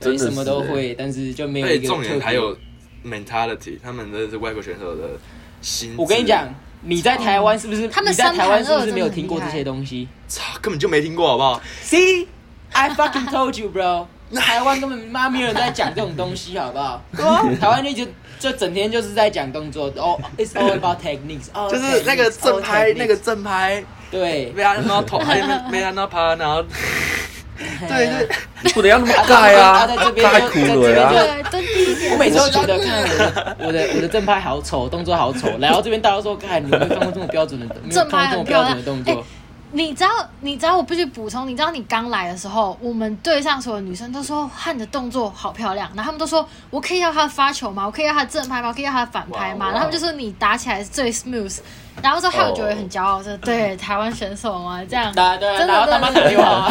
[0.00, 1.86] 对，什么都会，但是就没有一个。
[1.86, 2.56] 重点还有
[3.04, 5.02] mentality，他们的是外国选手的
[5.60, 6.48] 心我跟你讲，
[6.82, 7.88] 你在台湾是不是？
[7.88, 12.26] 他们你在台湾是不是没有听过这些东西操，根本就没听过，好不好？？See,
[12.72, 14.06] I fucking told you, bro。
[14.34, 17.00] 台湾根本妈没有人在讲这种东西，好不好？
[17.60, 26.64] 台湾就就就整天就是在讲动作，哦、oh,，it's all about techniques，哦，就是那个正拍，那个正拍，对，没按到头，还没没按到趴，然后，
[27.56, 28.28] 对 对，
[28.62, 31.12] 你不能要那么盖啊， 在这边太苦了啊！
[31.12, 32.08] 对，蹲低。
[32.10, 39.24] 我每次都觉得，看我的我的我的正拍好丑，动作好丑，来到这边大家说，看你有没有看过这么标准的，没有看过这么标准的动作。
[39.74, 40.10] 你知道，
[40.40, 47.84] 你知道，我必须补充，你知道，你刚来的时候，我们队上所有女生都说汉的动作好漂亮，然后他们都说，我可以要他发球吗？
[47.84, 48.68] 我可以要他正拍吗？
[48.68, 49.66] 我可以要他反拍吗？
[49.66, 51.58] 然后他们就说你打起来是最 smooth，
[52.00, 56.70] 然后说害我觉得很骄傲，说对台湾选手嘛，这样， 对对，真的然后他妈打电话。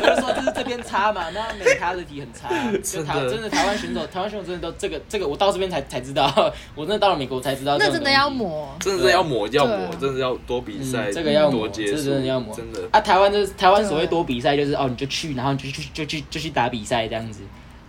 [0.00, 2.48] 就 是说，就是这边差嘛， 那 mentality 很差，
[2.82, 6.30] 就台真的台湾选手，台湾选手真的都这个这个，我到这边才才知道，
[6.76, 7.76] 我真的到了美国才知道。
[7.78, 12.80] 那真的要磨，真的要磨，要磨，真的要多比赛，这个要磨，这真的要磨，真的。
[12.92, 17.40] 啊，台湾就是台湾所谓多比赛，就是哦，你就去，然后你就去就去就去打比赛这样子。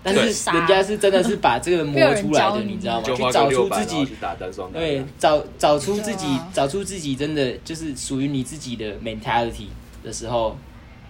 [0.02, 0.22] 但是
[0.54, 3.04] 人家是真的是把这个磨出来的，你知道吗？
[3.04, 4.08] 去找出自己，
[4.72, 9.68] 对，找找出自己，找出自己真的就是属于你自己的 mentality
[10.02, 10.58] 的时候。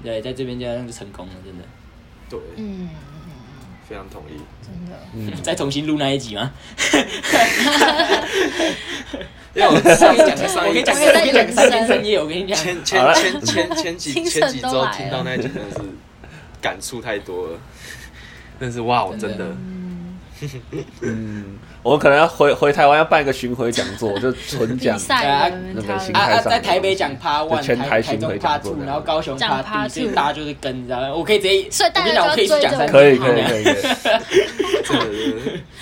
[0.03, 1.63] 对，在这边这样就成功了，真的。
[2.29, 2.89] 对，嗯，
[3.87, 4.39] 非常同意。
[4.61, 6.51] 真的，嗯，再重新录那一集吗？
[9.55, 15.81] 因为我 上一讲，上一讲，我跟你讲三天三夜，我跟你讲，前前前前前几前几周听到那一集，真的是
[16.61, 17.59] 感触太多了。
[18.59, 19.55] 但是哇，我真的。
[21.01, 24.97] 嗯，我可能要回回台湾要办一个巡回讲座，就纯讲
[25.73, 26.43] 那个心态上。
[26.49, 31.13] 在台北讲趴 one，全台巡回趴 two，然后高雄趴所以大家就是跟，你知道吗？
[31.13, 33.63] 我可以直接，所以大家我可以讲三可以可以可以，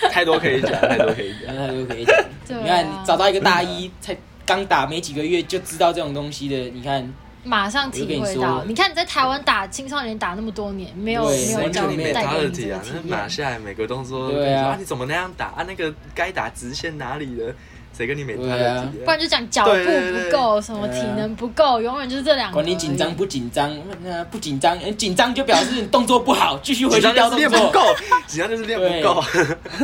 [0.11, 2.15] 太多可以讲，太多可以讲，太多可以讲。
[2.63, 4.15] 你看，找到一个大一才
[4.45, 7.07] 刚打没几个月就知道这种东西的，你看。
[7.47, 13.03] 马上体会到，你看你在台湾打青少年打那么多年，没有没有教练带给你这个体验。
[13.07, 15.65] 马下来每个动作，对啊，你怎么那样打啊？
[15.67, 17.55] 那个该打直线哪里的？
[17.97, 18.85] 谁跟你没他的？
[19.03, 22.53] 不然就讲脚步不够，什么体能不够，永远就是这两个。
[22.53, 27.39] 管你紧张不紧张，那不紧张，紧张就表示你动作不好，继续回去调动作。
[27.39, 27.81] 练不够，
[28.27, 29.19] 紧张就是练不够。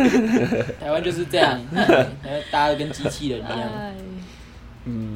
[0.80, 1.60] 台湾就是这样，
[2.52, 3.70] 大家都跟机器人一样。
[4.86, 5.13] 嗯。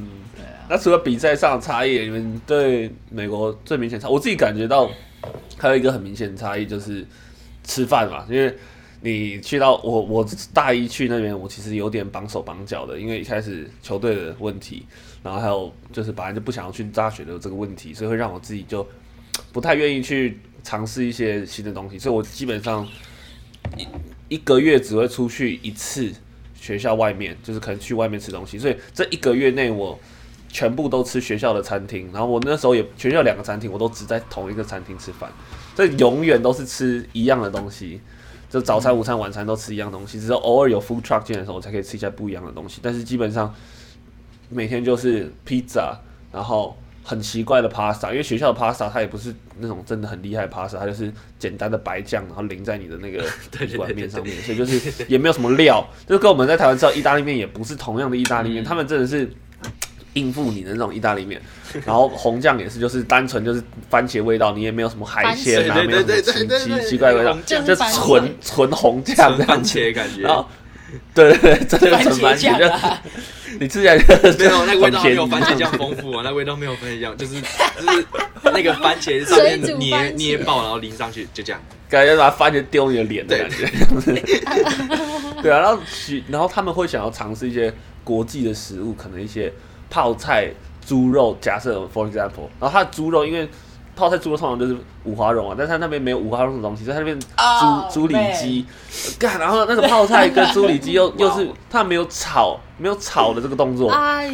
[0.70, 4.90] 那除了比赛上的差异，你们对美国最明显差，我自己感觉到
[5.58, 7.06] 还有一个很明显的差异就是
[7.64, 8.54] 吃饭嘛，因为
[9.00, 14.86] 你去到我我大一去那边，我其实有点绑手绑脚的，因为一开始球队的问题，
[15.24, 18.86] 然后还有就是本来就不想要去大学的这个问题，所以会让我自己就
[19.54, 22.86] 不太愿意去尝试一些新的东西，所以我基本上
[23.78, 26.12] 一一个月只会出去一次
[26.60, 29.98] 学校外面，就是可能去外面吃东西，所以这一个月内我。
[30.50, 35.30] 全部都吃学校的餐厅，然后我那时候也学校两个餐厅，我都只在同一个餐厅吃饭，
[35.76, 38.00] 所以永远都是吃一样的东西，
[38.50, 42.80] 就早餐、午餐、晚餐都吃一样东西，只是偶尔有 food truck 进来的时候，我才可以吃一下不一样的东西。
[42.82, 43.54] 但是基本上
[44.50, 45.96] 每天就是 pizza，，
[46.32, 53.24] 然后很奇怪的 pasta，因为学校的 pasta 它也不是那种真的很厉害的 pasta，它就是简单的白酱，然后淋在你的那个
[53.78, 59.30] 碗面上面，所以就是也没有什么料，就跟我们在台湾吃到意大利面也不是同样的意大利面，他们真的是。
[60.18, 61.40] 应付你的那种意大利面，
[61.86, 66.48] 然后红酱也是，就是单纯就是番茄味道，你也没有什么海鲜啊，没有什么奇
[66.82, 69.92] 奇奇怪味道，就纯纯红酱这样子。
[69.92, 70.22] 感觉。
[70.24, 70.48] 然后，
[71.14, 72.66] 对对对，真的纯番茄，就
[73.60, 78.06] 你吃起来没有那个味道，没有番茄酱丰富啊，那味道没有番茄酱，就是就是
[78.44, 83.70] 那个番茄上面捏捏爆，然后淋上去，就这样，感觉把番茄丢你的脸的感觉。
[85.44, 85.52] 对。
[85.52, 85.80] 啊，然后
[86.28, 89.54] 然后他们会想要尝试一些国际的食物，可能一些。
[89.90, 90.50] 泡菜
[90.86, 93.50] 猪肉，假设 for example，然后它的猪肉，因为
[93.96, 98.66] 泡菜猪肉通常就是五花肉啊，但是它那边没有五花肉这种东西，所以它那边猪猪里脊，
[99.18, 104.32] 干，然后那个泡菜跟猪里脊 又又是它没有炒，没有炒的这个动作，哎，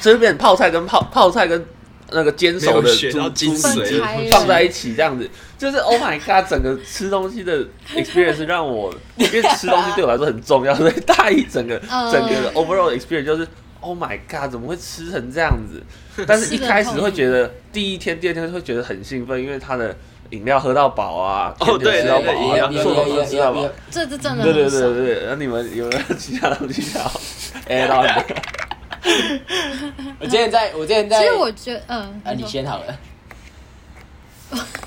[0.00, 1.66] 这边泡菜跟泡泡菜跟
[2.12, 4.30] 那个煎熟的猪猪髓。
[4.30, 11.76] 放在一起这样子，就是 Oh my God，整个吃东西的 experience 让我，因为吃东西对我来说很重要，所以大一整个
[12.12, 13.46] 整个 overall experience 就是。
[13.80, 14.50] Oh my god！
[14.50, 15.82] 怎么会吃成这样子？
[16.26, 19.96] 但是一开始会觉得第一天、第二天会觉得很兴奋，因为他的
[20.30, 23.68] 饮料喝到饱啊，甜点吃到饱啊，做东西吃到饱。
[23.90, 25.26] 这这真的对对对对对。
[25.28, 27.10] 那你们有没有其他东西想要
[27.68, 28.24] add on？
[30.20, 31.18] 我今天在，我今天在。
[31.20, 32.20] 其实我觉得，嗯。
[32.24, 32.98] 啊，你先好了。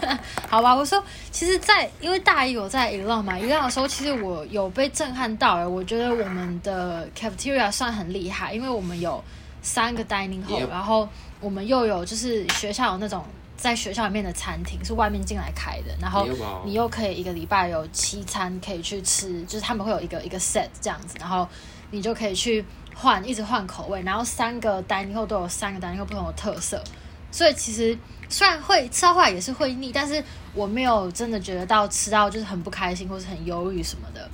[0.50, 9.24] 好吧，我说，其实在，在因为大一我在 Elon 嘛，Elon 的时候，其实我有被震撼到哎，我觉得我们的 cafeteria 算很厉害，因为我们有
[9.62, 10.70] 三个 dining hall，Yep.
[10.70, 11.08] 然后
[11.40, 13.26] 我们又有就是学校有那种
[13.58, 16.28] 在学校里面的餐厅是外面进来开的，然后
[16.66, 21.48] 你又可以一个礼拜有七餐可以去吃，就是他们会有一个一个 set 这样子，然后
[21.92, 22.64] 你就可以去
[22.96, 26.84] 换，一直换口味，然后三个 dining hall 都有三个 dining hall 不同的特色，
[27.32, 27.98] 所以其实。
[28.34, 30.24] 虽然会吃到后来也是会腻，但是
[30.56, 34.28] 我没有真的觉得到吃到就是很不开心或是很忧郁什么的，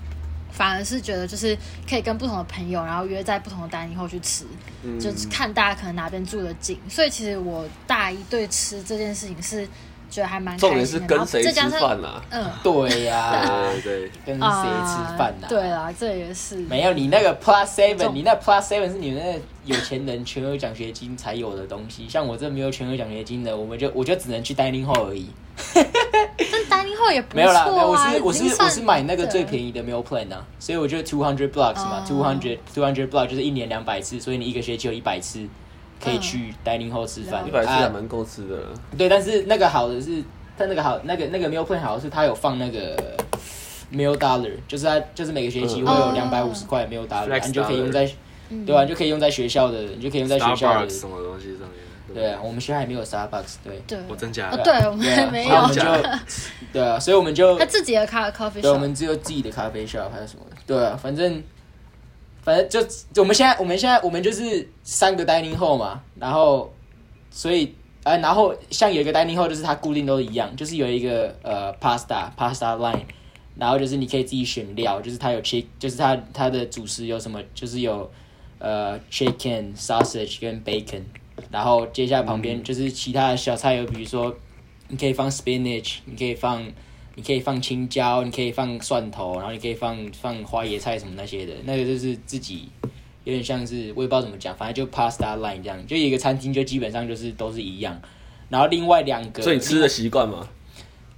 [0.51, 1.57] 反而是觉得就是
[1.87, 4.45] 可以跟不同的朋友，然后约在不同的 dining hall 去吃，
[4.83, 6.79] 嗯、就是看大家可能哪边住的近。
[6.87, 9.67] 所以其实我大一对吃这件事情是。
[10.11, 10.75] 觉得还蛮开心的。
[10.75, 12.19] 重点是 跟谁吃饭啊？
[12.31, 13.45] 嗯，对呀，
[13.83, 15.45] 对对，跟谁吃饭呐？
[15.47, 16.55] 对啦，这也是。
[16.61, 22.07] 没有你那个 Plus Seven，你那 Plus Seven 是你们那个有钱人全额奖学金才有的东西。
[22.09, 25.29] 像我这没有全额奖学金的，我们就我就只能去 Dining Hall 而已。
[25.73, 27.43] 但 Dining Hall 也不错啊。
[27.43, 35.47] 没有啦，我是我是我是买那个最便宜的 Meal Plan 啊，所以我就 Two Hundred Blocks 嘛，Two Hundred Two Hundred Blocks 就是一年两百次，所以你一个学期有一百次。
[36.01, 38.55] 可以去 dining hall 吃饭，一百次还蛮够吃的。
[38.97, 40.23] 对，但是那个好的是，
[40.57, 42.95] 但那个好，那个那个 meal plan 好的是，它有放那个
[43.91, 48.09] meal dollar，就是它就是每个学期会有两百五十块 meal dollar，你就可以用在，
[48.65, 48.83] 对吧？
[48.83, 51.69] 你就可以用在学校的，你就可以用在学校的什么东西上面。
[52.13, 53.81] 对啊，我们学校还没有 Starbucks，对。
[53.87, 53.99] 对。
[54.07, 54.63] 我真假的？
[54.63, 55.55] 对，我们还没有。
[55.55, 55.81] 我们就，
[56.73, 57.57] 对啊，所以我们就。
[57.57, 58.61] 他自己的咖咖啡。
[58.61, 60.45] 对，我们只有自己的咖啡 shop，还有什么？
[60.65, 61.43] 对啊，反正。
[62.41, 66.73] 反正就我们现在，我们现在我们就是三个 dining hall 嘛，然后
[67.29, 73.01] 所以呃，然后像有一个 dining hall 就是它固定都一样，就是有一个呃 pasta pasta line，
[73.57, 78.09] 然后就是你可以自己选料，就是它有 chick，就是它它的主食有什么，就是有
[78.59, 81.01] 呃 chicken sausage 跟 bacon，
[81.49, 84.35] 然后接下来旁边就是其他的小菜，有比如说
[84.87, 86.63] 你可以放 spinach，你可以放。
[87.15, 92.69] 你可以放青椒，你可以放蒜头，然后你可以放放花椰菜什么那些的，那个就是自己
[93.25, 97.99] 有点像是我也不知道怎么讲，反正就 pasta line 这样，就一个餐厅就基本上就是都是一样。
[98.47, 100.47] 然后另外两个，所以你吃的习惯吗？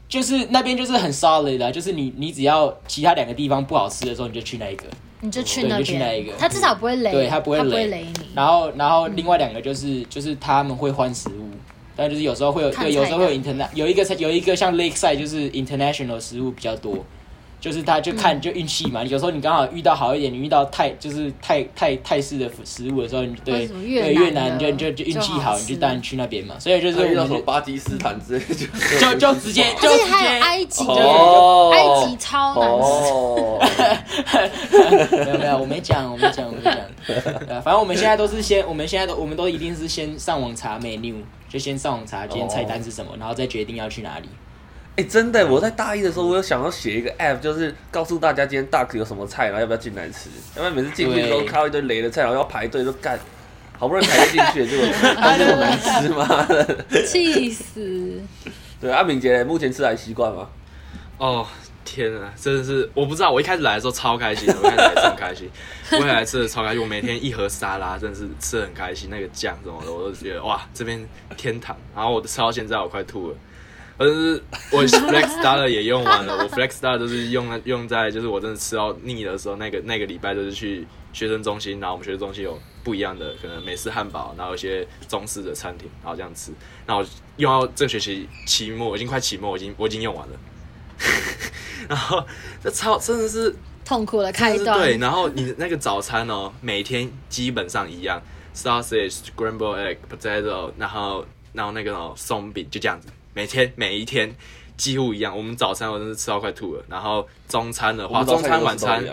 [0.10, 4.86] 就是那边就是很 solid 的，就是你你只要其他两个地方不好吃的时候，你就去那一个，
[5.21, 8.27] 你就去那边，就去那一个，他至少不会雷，对他不会雷，雷你。
[8.36, 11.49] 然后然后另外两个就是、嗯、就是他们会换食物。
[11.93, 17.05] 但就是有时候会有，对，有时候会有 interna 有一个有一个像 Lakeside 就是 international 食物比较多，
[17.62, 19.02] 就是他就看就运气嘛。
[19.04, 26.56] 有时候你刚好遇到好一点，你遇到泰就是泰泰泰式的食物的时候，你对对越南就就就运气好，你就当然去那边嘛。
[26.60, 28.43] 所以就是遇到什么巴基斯坦之类
[29.00, 30.04] 就就直接就直接
[30.41, 33.13] 埃及埃及超难吃。
[35.17, 36.76] 没有没有，我没讲我没讲我没讲。
[37.62, 41.21] 反正我们现在都是先，我们现在都我们都一定是先上网查 menu。
[41.47, 44.30] 就先上网查今天菜单是什么，然后再决定要去哪里。
[44.95, 50.30] 哎，真的，我在大一的时候，我有想要写一个 app，就是告诉大家今天 Duck 有什么菜，然后要不要进来吃。
[50.56, 53.19] 要不然每次进去都看到一堆雷的菜，然后要排队都干，
[53.77, 56.47] 好不容易排进去，结果都这么难吃吗？
[57.08, 58.21] 气死！
[58.80, 60.49] 对，阿敏杰目前吃还习惯吗？
[61.17, 61.47] 哦。
[61.84, 63.32] 天啊，真的是我不知道。
[63.32, 65.49] 我一开始来的时候超开心的，我一开始来的很开心，
[65.91, 66.82] 我一来吃的超开心。
[66.82, 69.10] 我每天一盒沙拉，真的是吃的很开心。
[69.10, 71.75] 那个酱什么的，我都觉得哇，这边天堂。
[71.93, 73.36] 然后我吃到现在，我快吐了。
[74.05, 86.51] 但是我 flex star 也用完了，我 flex star 都是用用在就是我真的吃到腻的时候，那个那个礼拜就是去学生中心，然后我们学生中心有不一样的可能美式汉堡，然后有一些中式的餐厅，然后这样吃。
[86.85, 90.39] 然后用到这个学期期末，已经快期末，我已经我已经用完了。
[91.87, 92.23] 然后
[92.63, 94.79] 这超真的是痛苦的开端。
[94.79, 98.21] 对，然后你那个早餐哦，每天基本上一样
[98.55, 104.35] ，sausage、scrambled egg、potato，然后然后那个哦松饼就这样子，每天每一天
[104.77, 105.35] 几乎一样。
[105.35, 106.83] 我们早餐我真是吃到快吐了。
[106.87, 109.03] 然后中餐的话，中餐晚餐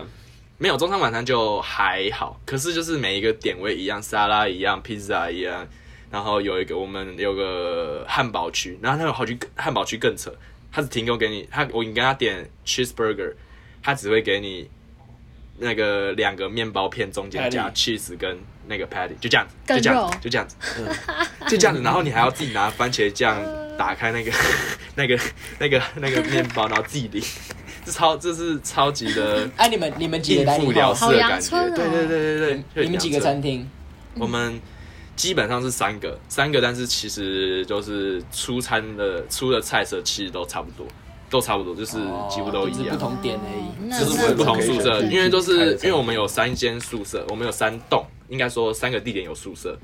[0.59, 2.40] 没有，中餐晚餐就还好。
[2.44, 5.66] 可是就是每一个点位一样，沙拉一样，披萨一样，
[6.11, 10.35] 然后有一个我们有个汉堡区，然后那个好区汉堡区更扯。
[10.70, 13.33] 他只提供给你，他我你跟他点 cheeseburger，
[13.83, 14.68] 他只会给你
[15.57, 20.57] 那个两个面包片中间加 cheese 跟那个 patty，就这样子，就这样子，就这样子，
[21.48, 21.83] 就这样子。
[21.83, 23.37] 然后你还要自己拿番茄酱
[23.78, 24.31] 打开那个
[24.94, 25.18] 那个
[25.59, 27.22] 那个那个面包，然后自己淋，
[27.85, 29.48] 这超这是超级的。
[29.57, 30.94] 哎，你们你们几个餐厅？
[30.94, 33.69] 好阳春对对对对对，你们几个餐厅？
[34.14, 34.60] 我们。
[35.19, 40.87] 基本上是三个，三个，但是其实就是出餐的出的菜色其实都差不多，
[41.29, 41.94] 都差不多，就是
[42.31, 49.79] 几乎都一样，不同点而已，就是不同宿舍，因为都是因为我们有三间宿舍，我们有三栋，应该说三个地点有宿舍，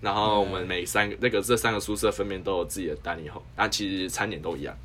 [0.00, 4.76] 然后我们每三个那个这三个宿舍分别都有自己的 dining hall，但其实餐点都一样，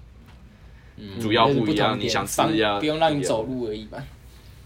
[0.97, 1.19] 嗯。
[1.19, 3.97] 主要不一样，你想吃方呀，不用让你走路而已吧。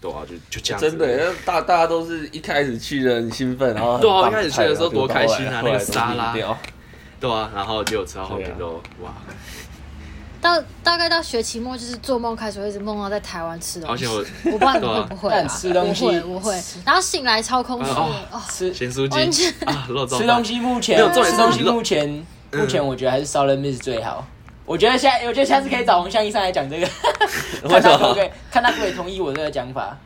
[0.01, 0.81] 对啊，就就这样。
[0.81, 6.33] 真的耶，大大家都是一开始去的很兴奋，然后对啊一开始去的时候多开心啊那个沙拉。
[6.33, 8.57] 对啊，然后结果吃到后面对啊。
[8.59, 9.13] 都哇，
[10.43, 14.05] 到大概到学期末，就是做梦开始会一直梦到在台湾吃东西。
[14.05, 15.47] 而且我我不知道你们会不会对啊啊？
[15.47, 16.63] 吃东西我会，我会。
[16.85, 24.27] 然后醒来超空虚的哦哦，吃咸酥完鸡啊，肉燥吃饭东西目前没有重点是吃东西肉目前嗯目前我觉得还是 Southern Miss 最好。
[24.65, 26.87] 我觉得下我觉得下次可以找黄相医生来讲这个，
[27.67, 29.97] 看他可不可以看他可不可以同意我这个讲法。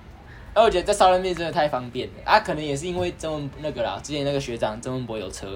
[0.54, 5.48] 然后我觉得在 Southern Miss 真的太方便了啊，可能也是因为曾文那个啦，之前那个学长曾文博有车，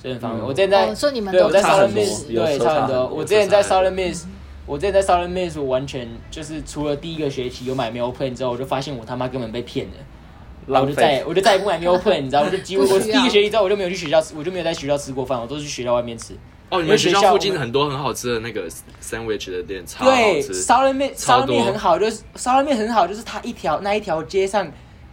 [0.00, 0.44] 所以很方便。
[0.44, 0.86] 嗯我之前在
[1.32, 3.06] 对，我在差 Southern 很多 Miss，有对，车差很多。
[3.08, 4.24] 我之前在有车差 Southern 很多 Miss，
[4.66, 9.92] 我之前在 Southern Miss，我完全就是除了第一个学期有买 meal plan 之后，我就发现我他妈根本被骗了。
[10.66, 11.24] 然后我就再也。
[11.24, 16.34] 我就再也不买 meal plan，你知道，我就几乎我第一个学期之后我就没有去学校吃，我就没有在学校吃过饭，我都是去学校外面吃。
[16.70, 18.68] 哦，你们学校附近很多很好吃的那个
[19.02, 20.54] sandwich 的店，超好对，吃。
[20.54, 24.70] 烧冷面，烧冷面很好，就是烧冷面很好，就是它一条那一条街上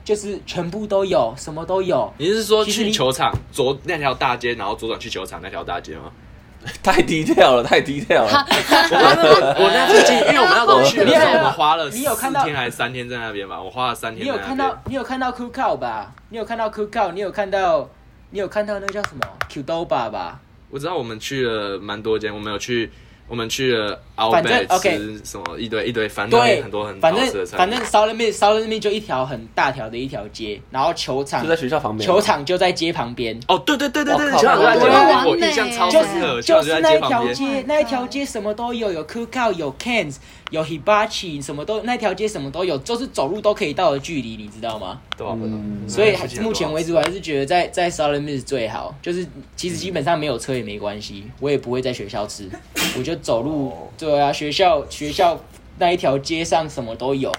[0.08, 2.10] 就是全部都有，什么都有。
[2.18, 6.10] 你是说去球场左那条大街，然后左转去球场那条大街吗？
[6.82, 8.32] 太低调了，太低调了。
[8.48, 14.38] 我我那附近，因为我们那时候去的时候，你有我们花了四你有看到天还是三天在那边吧，我花了三天你有。
[14.38, 16.14] 看到你有看到 Cookout 吧？
[16.30, 17.90] 你有看到 Cookout，你有看到
[18.30, 20.40] 你有看到那个叫什么 Qdoba 吧？
[20.70, 22.90] 我知道我们去了蛮多间，我们有去，
[23.28, 27.14] 我们去了反正 Outback OK 吃什么一堆一堆，反正很多很反。
[27.14, 32.08] 正反正烧冷面烧冷面就一条很大条的一条街，然后球场就在学校旁边。
[32.08, 33.40] 球场就在街旁边。
[33.48, 37.28] 哦，对对对对对，球场就在街旁边，我印象超就是深刻，就是那一条。
[37.34, 40.16] 街，那一条街什么都有，有 cookout，有 cans，
[40.50, 45.00] 有 hibachi，什么都那条街什么都有，就是走路都可以到的距离，你知道吗？
[45.18, 52.50] 对啊嗯所以目前为止，我还是觉得在在 Southern Miss 最好，就是其实基本上没有车也没关系，我也不会在学校吃，
[52.98, 53.74] 我就走路。
[53.98, 55.38] 对啊，学校学校
[55.80, 57.32] 那一条街上什么都有。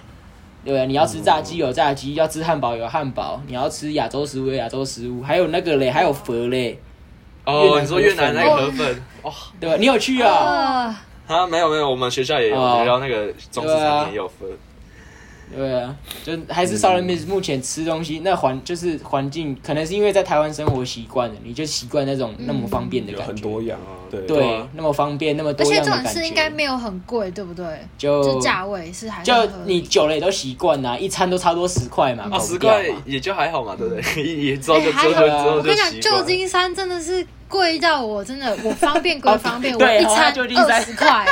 [0.64, 6.78] 对啊，你要吃炸鸡有炸鸡，要吃汉堡有汉堡，你要吃亚洲食物有亚洲食物，还有那个嘞，还有佛嘞，
[7.46, 9.76] 哦，你说越南那个河粉，哦，对吧？
[9.78, 11.04] 你有去啊？
[11.28, 14.48] 啊，啊，没有没有，我们学校也有，哦学校那个中式餐厅也有分。
[15.56, 23.32] 对啊，就还是 Southern Miss 目前吃东西那环就是环境，可能是因为在台湾生活习惯了，你就习惯那种那么方便的有感觉。
[23.32, 26.50] 很多样，对对，对啊那么方便，那么而且这多样的感种是应该。
[26.50, 27.64] 没有很贵，对不对？
[27.96, 34.22] 就就价位是还是就合理你久了也都习惯啦，一餐都差不多十块嘛，啊，十掉嘛块也就还好嘛，对不对？
[34.22, 41.26] 也之后就哎还有之后我跟你讲，习惯旧金山真的是贵到我真的，我方便归 方便，我一餐二十块，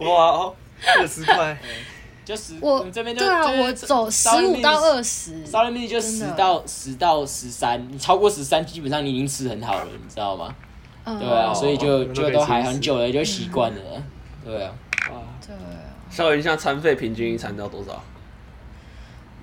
[0.00, 0.54] 哇哦，
[0.98, 1.56] 二十块，
[2.24, 10.54] 就十，我这边就对啊，就是我走十五到二十，Southern Miss 就十到十到十三，你超过十三，基本上你已经吃很好了，你知道吗？
[11.04, 11.18] 嗯。
[11.18, 14.02] 对啊，哦所以就就都还很久了，就习惯了。
[14.44, 14.72] 对啊，
[15.46, 15.60] 对啊，
[16.10, 18.02] 校园像餐费平均一餐要多少？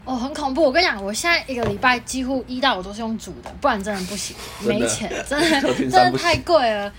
[0.04, 0.64] 哦，很恐怖。
[0.64, 6.92] 我跟你讲，我现在一个礼拜几乎一到五都是用煮的，不然真的不行，没钱，真的 真的太贵了。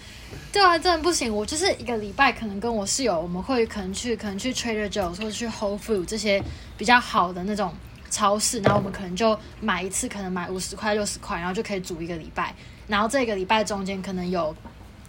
[0.53, 1.34] 对啊，真的不行。
[1.34, 6.42] 我就是一个礼拜，可能跟我室友，我们会可能去，可能去 Trader Joe's 或者去 Whole Food 这些
[6.76, 7.74] 比较好的那种
[8.11, 12.55] 超市，然后我们可能就买一次，可能买五十块、六十块，然后就可以煮一个礼拜。
[12.86, 14.55] 然后这个礼拜中间可能有，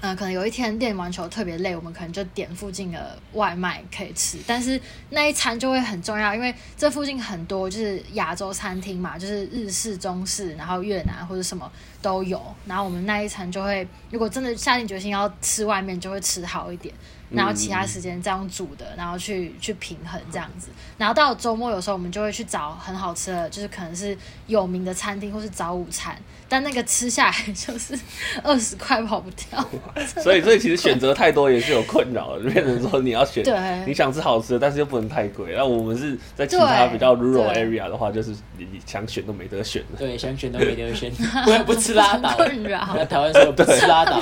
[0.05, 4.79] 嗯、可能有一天练完球特别累，我们可能就点附近的外卖可以吃，但是
[5.11, 12.41] 那一餐就会很重要，因为这附近很多就是亚洲餐厅嘛，就是日式、中式，然后越南或者什么都有。
[12.65, 16.93] 然后我们那一餐就会，如果真的下定决心要吃外面，就会吃好一点，
[17.33, 20.69] 然后其他时间这样煮的，然后去去平衡这样子。
[20.97, 24.17] 然后到周末有时候我们就会去找很好吃的，就是可能是
[24.47, 26.15] 有名的餐厅或是早午餐，
[26.47, 27.99] 但那个吃下来就是
[28.43, 29.67] 二十块跑不掉。
[30.21, 35.55] 所以所以其实选择太多也是有困扰的，就变成说你要选，对你想吃好吃的，但是又不能太贵。
[35.57, 39.97] 那我们是在其他比较 rural area 的话，就是你你想选都没得选的。
[39.97, 41.11] 对，想选都没得选，
[41.45, 42.33] 不不吃拉倒。
[42.35, 44.21] 困扰那台湾说不吃拉倒，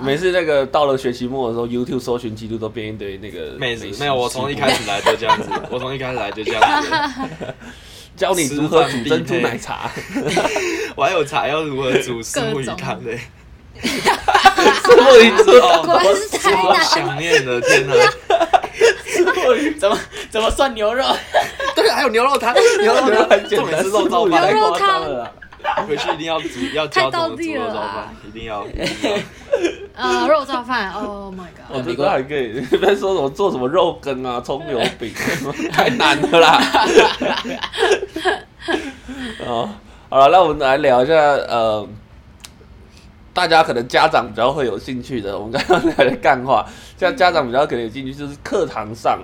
[0.00, 6.88] 每次那个到了学期末的时候，YouTube 搜寻记录都变一堆那个食妹子没有，我从一开始来就这样子， 我从一开始来就这样子。
[8.16, 9.90] 教你如何煮珍珠奶茶，
[10.96, 13.20] 我还有茶要如何煮石木鱼汤嘞，
[13.82, 16.26] 石墨鱼知道果然是
[16.94, 17.94] 想念的，天哪！
[19.78, 19.98] 怎么
[20.30, 21.04] 怎么算牛肉？
[21.74, 24.78] 对，还有牛肉汤，牛肉汤很简单，是肉燥饭，牛肉汤。
[24.78, 25.32] 太夸张了啦
[25.86, 28.64] 回去一定要煮， 要教怎么煮肉燥饭，一定要。
[29.94, 31.82] 呃，肉燥饭，Oh my god！
[31.84, 35.10] 这个还可以，不要说什么做什么肉羹啊、葱油饼，
[35.72, 36.60] 太难了啦。
[39.46, 39.70] 哦，
[40.10, 41.88] 好了，那我们来聊一下，呃，
[43.32, 46.66] 大家可能家长比较会有兴趣的，我们刚刚在干话，
[46.98, 49.18] 像家长比较可能有兴趣，就是课堂上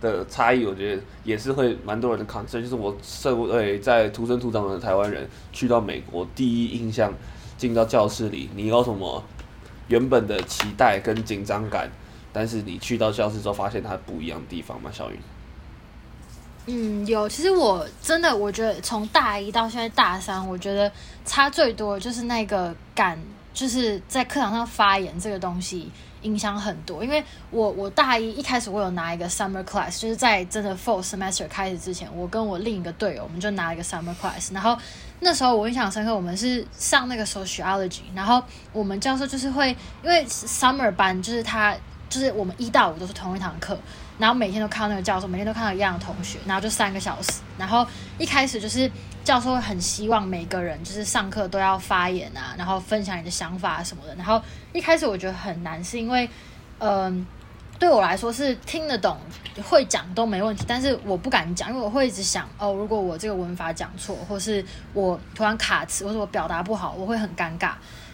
[0.00, 2.60] 的差异，我觉得也是会蛮多人的 concern。
[2.60, 7.12] 就是我身为在土生土长的台湾人，去到美国第一印象，
[7.56, 9.22] 进到教室里，你有什么
[9.88, 11.90] 原本的期待跟紧张感？
[12.32, 14.90] 但是你去到教室之后，发现它不一样的地方吗？
[14.92, 15.18] 小云？
[16.66, 17.28] 嗯，有。
[17.28, 20.90] 其实我真的，我觉得从大一到现在大三，我觉得
[21.24, 23.18] 差最多的就是那个感。
[23.54, 25.90] 就是在课堂上发言这个东西
[26.22, 34.76] 影响很多，因为我我大一一开始我有拿一个 summer class，就是在真的 fall semester 开始之前，我跟我另一个队友我们就拿一个 summer class，然后
[35.20, 38.42] 那时候我印象深刻，我们是上那个 sociology，然后
[38.72, 41.76] 我们教授就是会因为 summer 班就是他
[42.08, 43.78] 就是我们一到五都是同一堂课。
[44.18, 47.34] 然后每天都看到那个教授，每天都看到一样的同学，然后就三个小时。
[47.56, 47.86] 然后
[48.18, 48.90] 一开始就是
[49.28, 54.14] 教授会很希望每个人就是上课都要发言啊，然后分享你的想法什么的。
[54.14, 54.40] 然后
[54.72, 56.26] 一开始我觉得很难，是因为，
[56.78, 57.26] 嗯、
[57.78, 59.18] 对我来说是听得懂、
[59.68, 64.64] 会讲都没问题，但是我不敢讲，因为我会一直想，哦，如果我这个文法讲错，或是
[64.94, 67.72] 我突然卡词，或者我表达不好，我会很尴尬。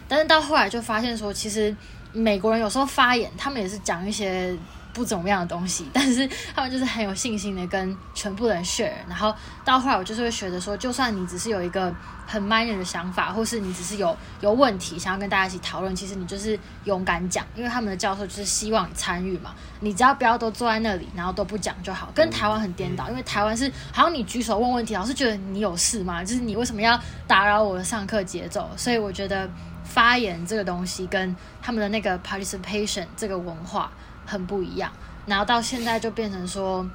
[0.09, 1.73] 但是到后来就发现说，其实
[2.11, 4.53] 美国人有时候发言，他们也是讲一些。
[4.95, 6.25] 不怎么样的东西，但是
[6.55, 8.93] 他们就是很有信心的跟全部人 share。
[9.09, 9.35] 然后
[9.65, 11.93] 到后来，我就是会学着说，就算你只是有一个
[12.25, 19.53] 很 minor 的想法，或是你只是有有问题想要跟大家一起讨论，其实你就是勇敢讲，因为他们的教授就是希望你参与嘛。
[19.81, 22.09] 你只要不要都坐在那里，然后都不讲就好。
[22.15, 26.23] 跟台湾很颠倒，因为台湾是好像你举手问问题，老师觉得你有事吗？
[26.23, 28.69] 就是你为什么要打扰我的上课节奏？
[28.77, 29.49] 所以我觉得
[29.83, 33.91] 发言这个东西跟他们的那个 participation 这个文化。
[34.25, 34.91] 很不一样，
[35.25, 36.85] 然后到现在就变成说，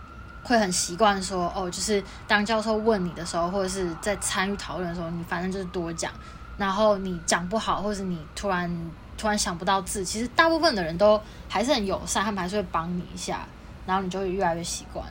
[0.43, 6.13] 会很习惯说，哦，就是当教授问你的时候，或者是在参与讨论的时候，你反正就是多讲，
[6.57, 13.47] 然后你讲不好，或者是你突然突然想不到字，其实大部分的人都还是很友善，他们还是会帮你一下，
[13.87, 15.07] 然后你就会越来越习惯，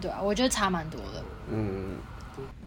[0.00, 1.22] 对啊，我觉得差蛮多的。
[1.50, 1.96] 嗯，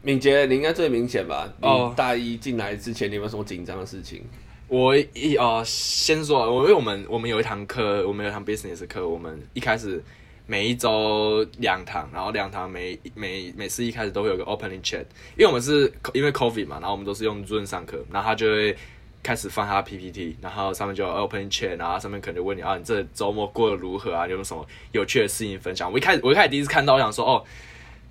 [0.02, 1.48] 敏捷，你应该最明显吧？
[1.62, 4.24] 哦，大一进来之前，你有没有什么紧张的事情？
[4.68, 10.03] 我一啊、呃，先说，我因为我们我们有一堂课，我们有一堂 business 课，我们一开始
[10.45, 15.05] 每一周两堂，然后两堂每每每次一开始都会有个 opening chat，
[15.38, 18.76] 因为我们是因为 COVID 嘛，然后我们都是用 Zoom 上课，然后他就会
[19.24, 24.28] 开始放他 PPT，然后上面就有 opening chat，然后上面可能就问你啊，你这周末过得如何啊？
[24.28, 25.89] 有没有什么有趣的事情分享？
[25.89, 27.41] 我一开始我一开始第一次看到，我想说哦，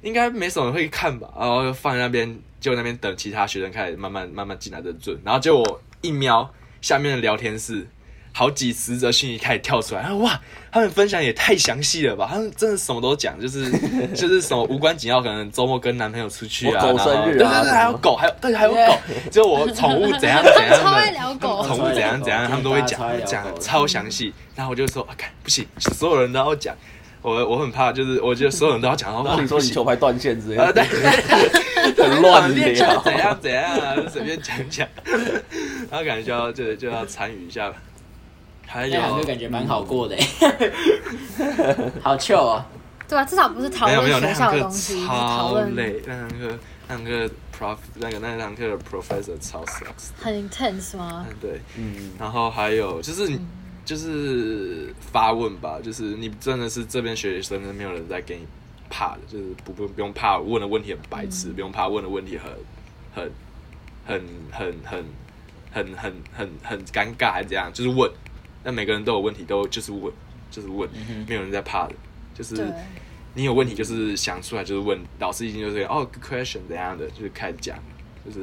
[0.00, 5.82] 应该没什么人会看吧，然后放在那边，就那边等其他学生开始慢慢慢慢进来的 Zoom，然后结果。
[6.06, 7.88] 一瞄下面的聊天室，
[8.32, 10.40] 好几十则讯息开始跳出来，哇，
[10.70, 12.28] 他们分享也太详细了吧！
[12.30, 13.70] 他们真的什么都讲，就是
[14.14, 18.98] 就是什么无关紧要，可能周末跟男朋友出去啊，狗生日啊，对对对，还有狗，还有对，还有狗，
[19.30, 24.32] 就我 宠物怎样怎样，超爱聊狗，宠物怎样怎样，他们都会讲讲超详细。
[24.54, 26.76] 然后我就说，啊，看不行，所有人都要讲。
[27.22, 30.84] 我我很怕，就是我觉得所有人都要讲，然后你说你球拍断线之类的，啊、对，
[31.96, 34.88] 很乱聊，怎样怎样啊，随便讲讲，
[35.90, 37.72] 然后感觉就要就就要参与一下，
[38.66, 40.16] 还有就感觉蛮好过的，
[42.02, 42.66] 好糗啊，
[43.08, 46.58] 对啊，至少不是讨论学校的东西，超累，那堂课
[46.88, 51.26] 那堂课 prof 那个那堂课的 professor 超 sucks，很 intense 吗？
[51.40, 53.28] 对，嗯，然后还有就是。
[53.28, 53.46] 嗯。
[53.86, 58.44] 就是发问吧，就是你真的是这边学生，没有人在给你
[58.88, 62.52] 怕的，就是不不不用怕问的问题很白痴，不用怕问的问题很
[63.14, 63.32] 很
[64.04, 64.22] 很
[64.52, 65.06] 很很
[65.70, 68.10] 很很很很尴尬还是怎样，就是问。
[68.62, 70.12] 但每个人都有问题，都就是问，
[70.50, 70.88] 就是问，
[71.28, 71.94] 没有人在怕的。
[72.34, 72.66] 就是
[73.34, 77.78] 你有问题，就是想出来就是问，老师一定就是哦，good question 怎样的，就是开始讲，
[78.24, 78.40] 就是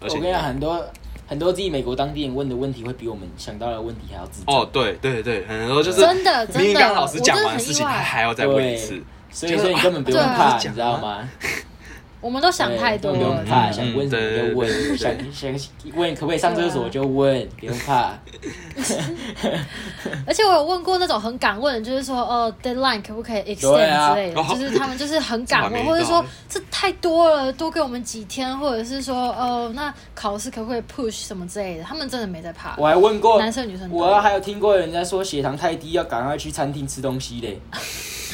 [0.00, 0.84] 而且我跟你讲很多。
[1.24, 9.00] 很多自己美国当地人问的问题，会比我们想到的问题还要自哦，对对对，很多就是真的真的，明明刚老师讲完事情，他还要再问一次，
[9.32, 11.28] 所以说你根本不用怕，你知道吗？
[12.22, 13.10] 我们都想太多。
[13.10, 15.52] 了，不用怕，想问什么就问，想想
[15.96, 18.12] 问可不可以上厕所就问，不用怕。
[20.24, 32.76] 而且我有问过那种很敢问的，就是说哦，deadline 可不可以 extend 之类的，就是他们就是很敢问，或者说这太多了，多给我们几天，或者是说哦，那考试可不可以 push 什么之类的，他们真的没在怕。
[32.78, 37.60] 我还问过男生女生，我还有听过人家说血糖太低，要赶快去餐厅吃东西嘞，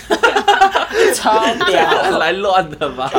[1.15, 3.11] 超屌，来乱的吧。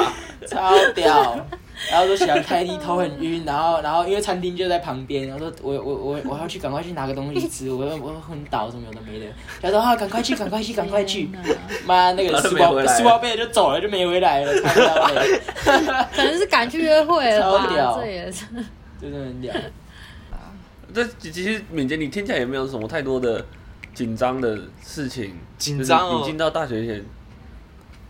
[0.47, 1.45] 超屌，
[1.91, 9.25] 然后说想开低头很晕，然后然后因为餐厅就在旁边，然后说我我我我要去赶快去拿个东西吃，我我昏倒什么有的没的，
[9.61, 11.29] 他说啊赶快去赶快去赶快去，
[11.85, 14.51] 妈那个书包书包背就走了就没回来了，
[16.15, 18.45] 可能是赶去约会了吧，超屌，这也是，
[18.99, 19.53] 真的很屌。
[20.91, 23.45] 这其实敏捷，你听起来也没有什么太多的
[23.99, 25.35] 紧张的事情。
[25.57, 26.19] 紧张哦。
[26.19, 27.03] 你进到大学前，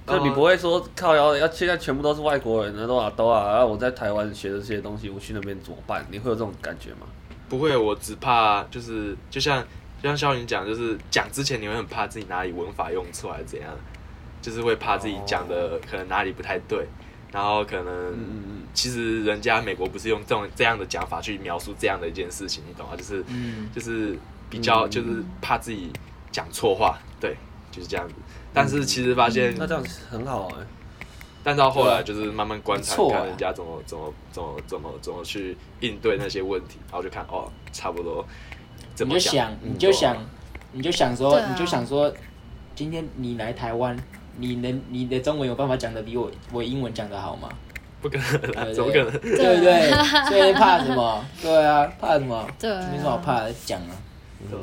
[0.06, 6.06] 就你不会说靠要要现在全部都是外国人，都啊都啊，然后我在台湾学的这些东西，我去那边怎么办？
[6.12, 7.08] 你会有这种感觉吗？
[7.50, 9.64] 不会，我只怕就是就像
[10.04, 13.72] 就像肖云讲，就是讲之前你会很怕自己哪里文法用错还是怎样，
[14.44, 16.86] 就是会怕自己讲的可能哪里不太对。
[17.32, 18.18] 然后可能，
[18.74, 22.96] 其实人家美国不是用这种这样的讲法去描述这样的一件事情，你懂吗？
[22.98, 23.24] 就是，
[23.72, 24.18] 就是
[24.50, 25.92] 比较就是怕自己
[26.32, 27.36] 讲错话，对，
[27.72, 28.14] 就是这样子。
[28.54, 30.66] 但是其实发现，那这样很好哎。
[31.44, 38.26] 但到后来就是慢慢观察，看人家怎么怎么怎么怎么怎么去应对那些问题，然后就看哦，差不多。
[38.98, 40.18] 你就想，你就想，
[40.74, 42.12] 你就想说，你就想说，
[42.76, 43.98] 今天你来台湾。
[44.42, 47.50] 你能你的中文有办法讲的比我我英文讲的好吗？
[48.02, 49.12] 不可能，怎么可能？
[49.20, 49.92] 对不对？
[50.30, 51.26] 所以怕什么？
[51.42, 52.48] 对啊，怕什么？
[52.58, 53.92] 对，没什么好怕的，讲啊，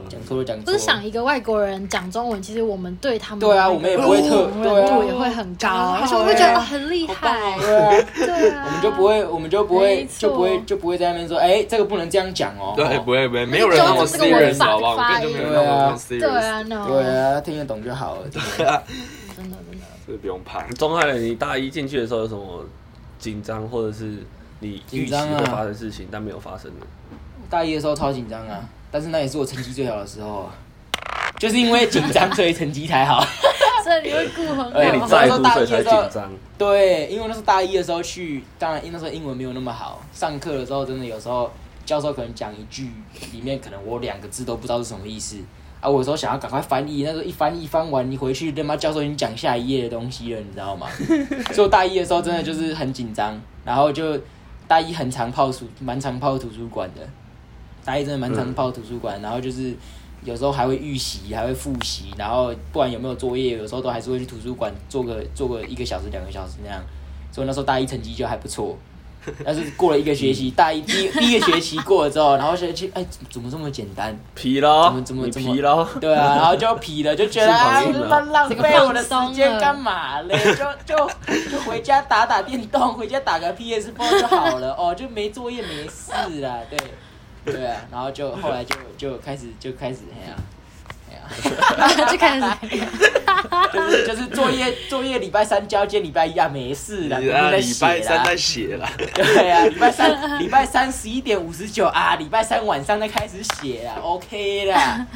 [0.08, 0.64] 讲错就讲错。
[0.64, 5.68] 不是想一个外国人讲中文，其实我们对他们对啊，我们也不会特容忍度也会很高，
[6.00, 7.58] 而且我会觉得很厉害。
[7.58, 12.72] 对啊，对啊，我们就不会，我们就不会，就不会，就不会在那边说，哎，这个不能这样讲哦。
[12.76, 14.96] 对，不会不会，没有人那么 serious 好不好？
[14.96, 16.20] 根本就没有那么 serious。
[16.20, 18.22] 对啊，对啊，听得懂就好了。
[18.30, 18.84] 真的
[19.36, 19.56] 真的，
[20.06, 20.62] 这不用怕。
[20.74, 22.64] 钟汉人，你大一进去的时候有什么
[23.18, 24.24] 紧张，或者是
[24.60, 26.86] 你预期会发生事情但没有发生的？
[27.48, 30.48] 大一的时候超紧张啊，但是那也是我成绩最好的时候，
[31.38, 33.24] 就是因为紧张所以成绩才好。
[33.84, 34.70] 所以你会顾很好。
[34.74, 36.32] 而且你在乎所以才紧张。
[36.58, 41.48] 对，因为那时候大一的时候去，当然因为那时候英文没有那么好，上课的时候真的有时候
[41.84, 42.90] 教授可能讲一句，
[43.32, 45.36] 里面可能我两个字都不知道是什么意思。
[45.80, 50.88] 啊，我有时候想要赶快翻译，那时候一翻译翻完，你回去他妈教授已经讲下一页的东西了，你知道吗？
[51.54, 54.18] 所以我大一的时候真的就是很紧张，然后就
[54.66, 57.02] 大一很常泡书，蛮常泡图书馆的。
[57.86, 59.74] 大一真的蛮常泡图书馆，然后就是
[60.24, 66.82] 有时候还会预习，还会复习，然后不管有没有作业，有时候都还是会去图书馆做个做个一个小时、两个小时那样。
[67.30, 68.76] 所以那时候大一成绩就还不错。
[69.44, 74.16] 但是过了一个学期，大一第第一个学期过了之后，然后学期哎，怎么这么简单？
[74.36, 74.84] 疲劳？
[74.84, 75.82] 怎么怎么疲劳？
[75.98, 77.80] 对啊，然后就疲了，就觉得 啊，
[78.30, 80.38] 浪费我的时间干嘛嘞？
[80.54, 81.10] 就就
[81.50, 86.78] 就回家打打电动，回家打个 PS4 就好了哦，就没作业没事啦，对
[87.46, 90.36] 对啊，然后就后来就就开始就开始那样。
[92.10, 92.46] 就开始，
[93.72, 97.28] 就 是就是作业作业礼拜三交接礼拜一啊，没事了，礼
[97.80, 105.06] 拜三在写了， 对啊，礼拜三礼拜三十一点五十九啊，礼拜三晚上再开始写啊，OK 啦。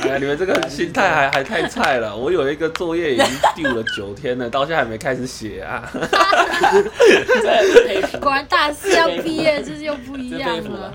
[0.00, 5.88] 哎呀，你们这个心态还还太菜了，我有一个作业已经丢了九天了，到现在还没开始写啊。
[8.20, 10.92] 果然大四要毕业就是又不一样了。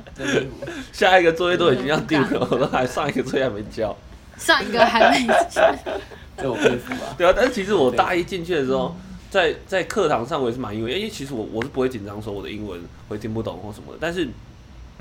[0.92, 3.96] 下一个作业都已经要丢了，我都还上一个作业还没交。
[4.42, 5.20] 上一个还没
[5.50, 5.62] 进，
[6.38, 7.14] 这我佩服啊。
[7.18, 8.96] 对啊，但是其实我大一进去的时候，
[9.30, 14.28] 在在课堂上我也是蛮因为，因为其实我我是不会紧张说我的英文会听不懂或什么的，但是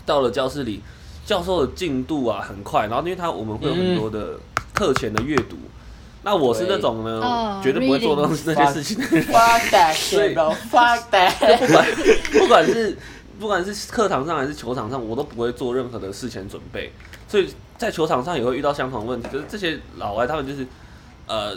[0.05, 0.82] 到了教室里，
[1.24, 4.38] 教授的进度啊很快，然后因为他我们会有很多的
[4.74, 5.57] 课前的阅读，
[6.22, 9.24] 那我是那种呢绝对不会做那那些事情的人。
[9.32, 10.55] Fuck that shit, bro.
[10.70, 11.32] Fuck that.
[11.59, 11.86] 不管
[12.32, 12.99] 不管是
[13.38, 16.93] 不管是课堂上还是球场上，我都不会做任何的事前准备，
[17.31, 17.49] 所以。
[17.81, 20.66] 在球场上也会遇到相同的问题，就是这些老外他们就是，
[21.26, 21.57] 呃，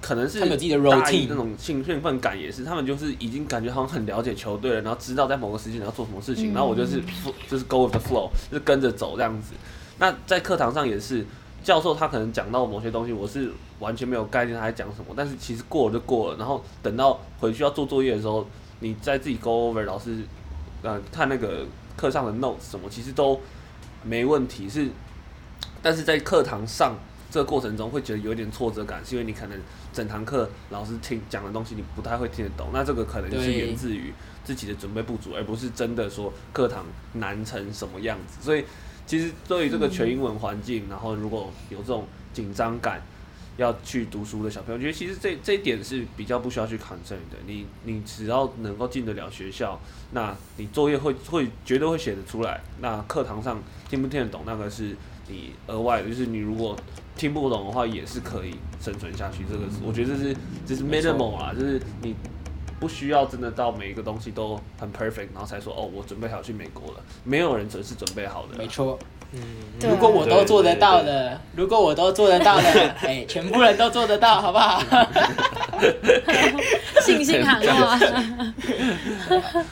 [0.00, 7.02] 可能是大一那种兴兴奋感也是，他们就是已经感觉好像很了解球队了，然后知道在某个时间你要做什么事情，然后我就是
[7.50, 9.54] 就是 go with the flow，就是跟着走这样子。
[9.98, 11.26] 那在课堂上也是，
[11.64, 13.50] 教授他可能讲到某些东西，我是
[13.80, 18.46] 完全没有概念他在讲什么，但是其实过了就过了，然后等到回去要做作业的时候，
[18.78, 20.18] 你再自己 go over 老师，
[20.82, 21.66] 呃，看那个
[21.96, 23.40] 课上的 notes 什么，其实都
[24.04, 24.88] 没问题，是。
[25.84, 26.96] 但是在课堂上
[27.30, 29.60] 这个过程中，会觉得有一点挫折感，是因为你可能
[29.92, 32.70] 整堂课老师听讲的东西，你不太会听得懂。
[32.72, 34.10] 那这个可能就是源自于
[34.42, 38.38] 自己的准备不足，而不是真的说课堂难成什么样子。
[38.40, 38.64] 所以，
[39.06, 43.02] 其实对于这个全英文环境，然后如果有这种紧张感，
[43.58, 47.36] 要去读书的小朋友，我觉得其实这这一点是比较不需要去 concern 的。
[47.46, 49.78] 你你只要能够进得了学校，
[50.12, 52.62] 那你作业会会绝对会写得出来。
[52.80, 54.96] 那课堂上听不听得懂，那个是。
[55.28, 56.76] 你额外就是你如果
[57.16, 59.44] 听不懂的话，也是可以生存下去。
[59.50, 62.14] 这个是我觉得这是这是 minimal 啊，就是你
[62.80, 67.00] 不需要真的到每一个东西都很 perfect，然后才说哦，我准备好去美国了。
[67.22, 68.58] 没有人准是准备好的。
[68.58, 68.98] 没错，
[69.32, 69.40] 嗯
[69.80, 72.62] 如果我都做得到的，如果我都做得到的，
[73.02, 74.82] 哎，全部人都做得到，好不好？
[77.00, 77.98] 信心喊话。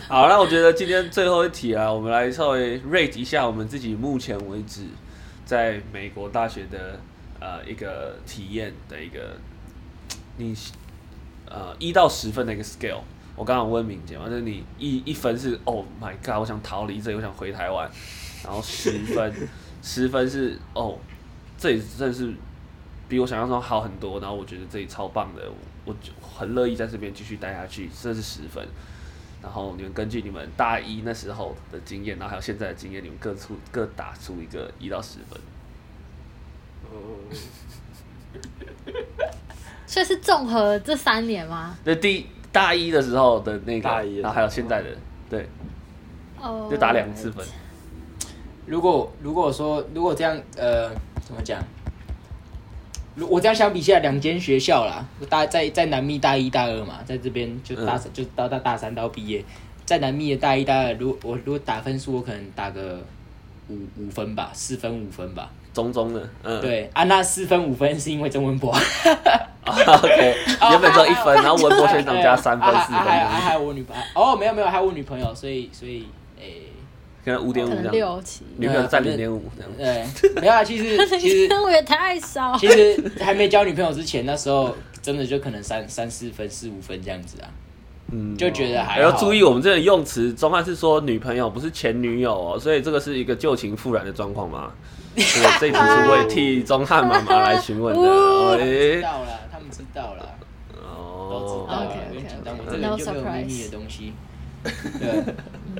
[0.09, 4.82] 好，那我觉得今天最后一题啊，我们来稍微 rate 一下我们自己目前为止
[5.45, 6.99] 在美国大学的
[7.40, 9.36] 呃一个体验的一个
[10.36, 10.55] 你
[11.47, 13.01] 呃一到十分的一个 scale。
[13.34, 17.90] 我刚刚问敏捷嘛，就是你一一分是 Oh my God，我想逃离这里，我想回台湾。
[18.45, 19.32] 然后十分，
[19.82, 20.99] 十分是哦，
[21.57, 22.30] 这里真的是
[23.09, 24.20] 比我想象中好很多。
[24.20, 25.51] 然后我觉得这里超棒的，
[25.86, 27.88] 我就很乐意在这边继续待下去。
[28.03, 28.68] 这是十分。
[29.43, 35.40] 然后你们根据你们大一那时候的经验，然后还有现在的经验，你们各出各打出一个一到十分。
[36.90, 37.18] 哦，
[39.86, 41.76] 所以是综合这三年吗？
[41.84, 44.88] 那第大一的时候的那个，大一然后还有现在的，
[45.28, 45.49] 对，
[46.40, 47.45] 哦，就打两次分。
[48.66, 50.88] 如果如果说如果这样呃
[51.24, 51.61] 怎么讲？
[53.14, 59.44] 如我这样相比下两间学校啦，大在在南密大一大二嘛，在这边就大、嗯、就到到大三到毕业，
[59.84, 62.98] 在南密的大一大二，如果我如果打分数，我可能打个
[63.68, 68.72] 五五分吧，四分五分吧，中中的，嗯，对啊，那四分五分是因为曾文博，
[69.66, 70.34] OK，
[70.70, 76.06] 原本只有一分，然后文博学长加三分四分，还有还有我女朋友，哦，没有没有，还有我女朋友，所以所以
[76.38, 76.46] 诶。
[76.46, 76.71] 欸
[77.24, 79.70] 可能五点五这样，六七，女朋友占零点五这样。
[79.78, 82.56] 对，没有啊，其实 其实我也太少。
[82.58, 87.48] 其实还没交女朋友之前，那时候真的就可能三三四分、四五分这样子啊。
[88.10, 89.00] 嗯，就觉得还。
[89.00, 94.72] 要注意我们这个用词，钟汉是说女朋友，不是前女友哦，所以这个是一个旧情复燃的状况吗？
[95.14, 98.02] 对，这一题是为替钟汉妈妈来询问的。
[98.58, 100.34] 知道了，他们知道了。
[100.82, 101.90] 哦，都知道了。
[102.10, 104.12] 我跟你讲，但我这个就没有秘密的东西。
[104.62, 105.34] 对。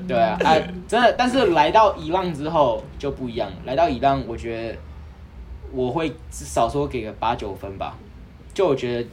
[0.09, 3.53] 对啊，哎、啊，真的，但是来到伊朗之后就不一样。
[3.66, 4.78] 来到伊朗，我觉得
[5.70, 7.97] 我会至少说给个八九分吧。
[8.55, 9.09] 就我觉得，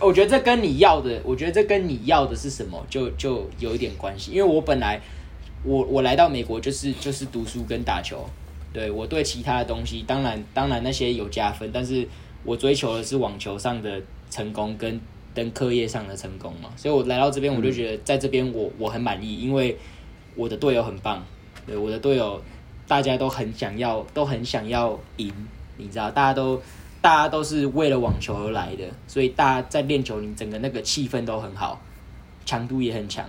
[0.00, 4.30] 我觉得这跟你要的，我觉得这跟你要的是什么，就就有一点关系。
[4.30, 5.00] 因为我本来
[5.64, 8.24] 我我来到美国就是就是读书跟打球，
[8.72, 12.08] 对，我对其他的东西，当然当然那些有加分，但是
[12.44, 14.00] 我追求的是网球上的
[14.30, 14.98] 成功跟。
[15.36, 19.76] 跟课业上的成功嘛，所以我来到这边，我就觉得在这边我我很满意，因为
[20.34, 21.22] 我的队友很棒，
[21.66, 22.42] 对，我的队友
[22.88, 25.30] 大家都很想要，都很想要赢，
[25.76, 26.58] 你知道，大家都
[27.02, 31.78] 大家都是为了网球而来的，所以大家在练球，你整个那个气氛都很好，
[32.46, 33.28] 强度也很强，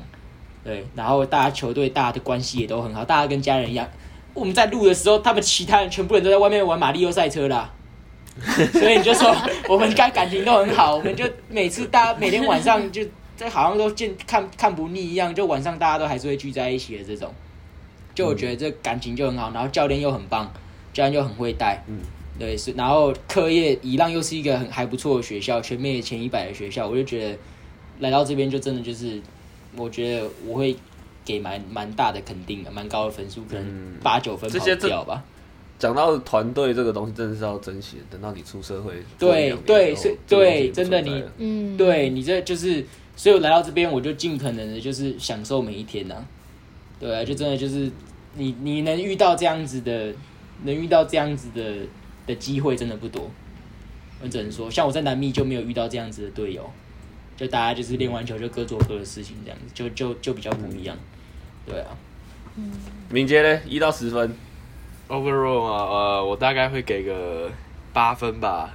[0.63, 3.85] 对，然后大家球队大家的关系也都很好，大家跟家人一样。
[4.33, 7.73] 我们在录的时候，他们其他人全部人都在外面玩马里奥赛车啦。
[8.73, 9.35] 所以你就说，
[9.67, 13.01] 我们该感情都很好，我们就每次大家每天晚上就
[13.35, 17.33] 这好像都见看看不腻一样，就晚上大家都还是会聚在一起的这种，
[18.15, 20.51] 就我觉得这感情就很好，然后教练又很棒，
[20.93, 21.99] 教练又很会带，嗯，
[22.39, 27.37] 对，是，然后课业一浪又是一个很还不错的学校，全面前一百的学校，我就觉得
[27.99, 29.21] 来到这边就真的就是，
[29.75, 30.75] 我觉得我会
[31.25, 35.23] 给蛮蛮大的肯定的，蛮高的分数，可能八九分跑不掉吧。
[35.79, 37.97] 讲到团队这个东西，真的是要珍惜。
[38.09, 42.83] 等到你出社会，对对是，对，真的你，嗯，对你这就是，
[43.15, 46.25] 所以我来到这边，我就尽可能的，就是享受每一天呐、啊。
[46.99, 47.91] 对啊，就真的就是
[48.35, 50.11] 你你能遇到这样子的，
[50.63, 51.85] 能遇到这样子的
[52.25, 53.29] 的机会真的不多。
[54.19, 56.67] 我只能说，像我在南密就没有遇到这样子的队友，
[57.35, 60.97] 就大家就是练完球就各做各的事情，这样子就就就比较不一样。
[61.67, 61.95] 对啊，
[62.55, 62.71] 嗯，
[63.11, 64.33] 敏捷呢，一到十分。
[65.09, 67.49] Overall 啊，呃，我大概会给个
[67.93, 68.69] 八分吧。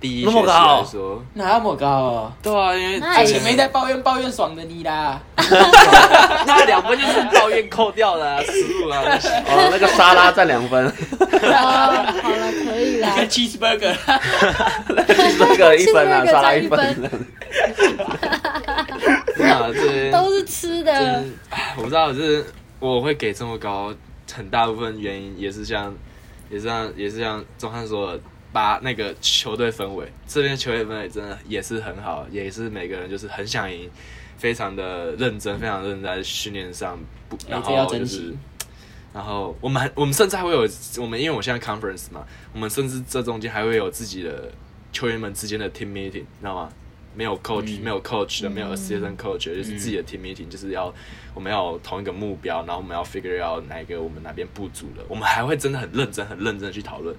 [0.00, 2.32] 第一学期来说，哪那么高啊？
[2.42, 5.20] 对啊，因为前没在抱怨抱怨爽的你啦。
[5.36, 8.50] 那两分就是抱怨扣掉了，失
[8.82, 9.02] 误啊。
[9.46, 10.90] 哦，那个沙拉占两分。
[10.90, 13.14] 好了，可以了。
[13.14, 13.94] 跟 cheeseburger，
[14.88, 16.80] 那个 cheeseburger 一分啊， 沙拉一分。
[19.44, 21.22] 啊，这都是吃的。
[21.76, 22.44] 我不知道，就是
[22.78, 23.92] 我会给这么高。
[24.34, 25.94] 很大部分原因也是像，
[26.50, 28.20] 也是像，也是像钟汉说的，
[28.52, 33.90] 把那个球队氛围，这边球队氛围真的也是很好，也是每个人就是很想赢，
[34.36, 38.34] 非常的认真，非常认真在训练上，不，然后就是，
[39.12, 40.68] 然后我们我们甚至还会有
[40.98, 44.50] 我们，因为我现在 conference 嘛，我们甚至这中间还会有自己的
[44.92, 46.72] 球员们之间的 team meeting，你知道吗？
[47.14, 50.92] 没有 coach，、嗯、没有 coach 的，没有 assistant coach，、嗯、就是自己的 team meeting，、嗯、就是要
[51.34, 57.14] 我们要有同一个目标，然后我们要 figure out 哪一个我们哪边不足了，我们还会真的很认真、很认真的去讨论，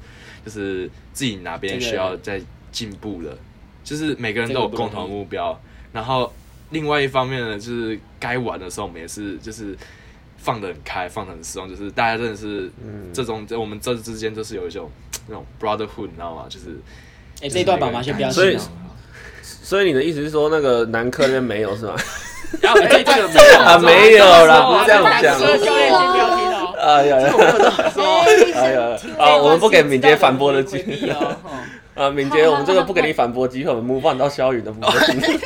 [0.45, 3.37] 就是自己哪边需要再进步了，
[3.83, 5.59] 就是每个人都有共同目标。
[5.91, 6.31] 然后
[6.69, 9.77] 另外一方面呢，就是该玩的时候，我们也是就是
[10.37, 12.71] 放得很开，放得很松，就是大家真的是
[13.13, 14.89] 这种，在、我们这之间就是有一种
[15.27, 16.45] 那种 brotherhood，你知道吗？
[16.47, 16.79] 就是，
[17.41, 18.35] 哎、欸，这一段爸妈先不要听。
[18.35, 18.57] 所以，
[19.63, 21.95] 所以你的意思是说，那个男科那边没有是吗？
[22.61, 25.39] 然后这这个没有 啊，没有啦，不是这样讲。
[25.39, 25.67] 教练先
[26.11, 26.73] 不要听哦。
[26.77, 27.15] 哎呀，
[28.55, 31.09] 哎呀，啊，我们不给敏捷反驳的机会。
[31.93, 35.21] 啊，敏捷，我们这个不给你反驳机会，我们 move on 到萧雨的部分。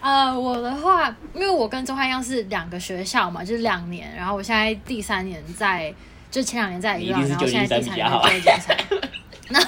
[0.00, 5.92] 呃，我的话，因为我跟周汉一样是两个学校嘛，就是两年，然后我现在第三年在，
[6.30, 8.76] 就前两年在一样，然后现在第三年在旧金山。
[9.48, 9.58] 那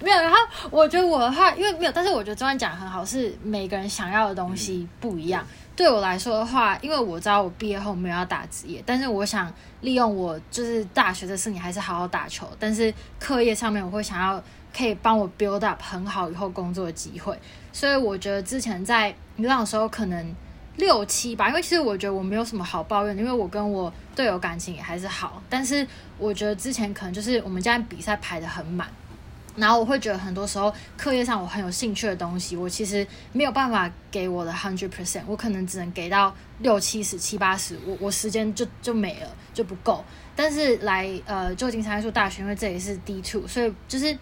[0.00, 0.36] 没有，然后
[0.70, 5.46] 我觉得我的话，因为没有，但是我觉得钟汉讲很好，是每个人想要的东西不一样。
[5.76, 14.42] 对我来说的话，因为我知道我毕业后没有要打职业，但是我想利用我就是大学的四年还是好好打球，但是课业上面我会想要
[14.76, 17.38] 可以帮我 build up 很好以后工作的机会。
[17.72, 20.34] 所以我觉得之前在流浪的时候可能
[20.76, 25.42] 六七吧，因为其实我觉得我没有什么好抱怨，因为我跟我队友感情也还是好。
[25.48, 25.86] 但是
[26.18, 28.86] 我觉得之前可能就是我们家比赛排的很满，
[29.60, 40.04] 然后我会觉得很多时候课业上我很有兴趣的东西，我其实没有办法给我的 hundred percent，我可能只能给到六七十、七八十，我我时间就就没了，就不够。
[40.34, 44.16] 但是来呃旧金山艺术大学，因为这里是 D two，所以就是。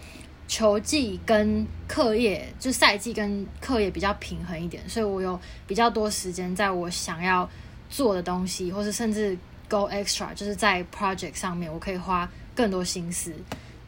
[0.50, 7.46] 球技跟课业，就赛季跟课业比较平衡一点，所以我有比较多时间在我想要
[7.90, 9.36] 做的东西，或是甚至
[9.68, 12.26] go extra，就是在 project 上面，我可以花
[12.56, 13.30] 更多心思。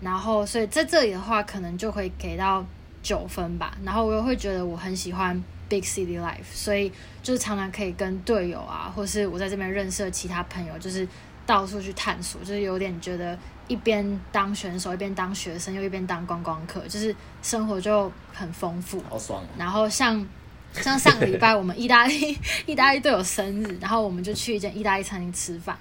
[0.00, 2.64] 然后，所以在这里的话，可能就会给到
[3.02, 3.76] 九分吧。
[3.84, 6.90] 然后我又会觉得我很喜欢 big city life，所以
[7.22, 11.06] 就是常常可以跟队友啊，或是我在这边认识的其他朋友，就是
[11.46, 13.38] 到处去探索，就是有点觉得。
[13.68, 19.44] 一边当选手，一边当学生，又一边当观光客，就是生活就很丰富，好爽。
[19.56, 20.26] 然后像
[20.72, 22.36] 像上个礼拜我们意大利
[22.66, 25.78] 意大利队友生日，然后我们就去一间意大利餐厅吃饭，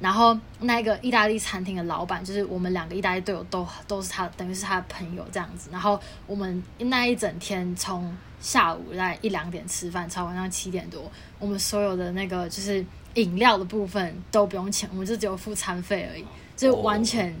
[0.00, 5.68] 然后那个意大利餐厅的老板就是我们两个意大利队友都都是他，等于是他的朋友这样子。
[5.72, 12.84] 然后我们那一整天从下午在一两点吃饭，超晚上七点多，我们所有的那个就是
[13.14, 16.24] 饮料的部分都不用钱，我们就只有付餐费而已。
[16.56, 17.34] 就完全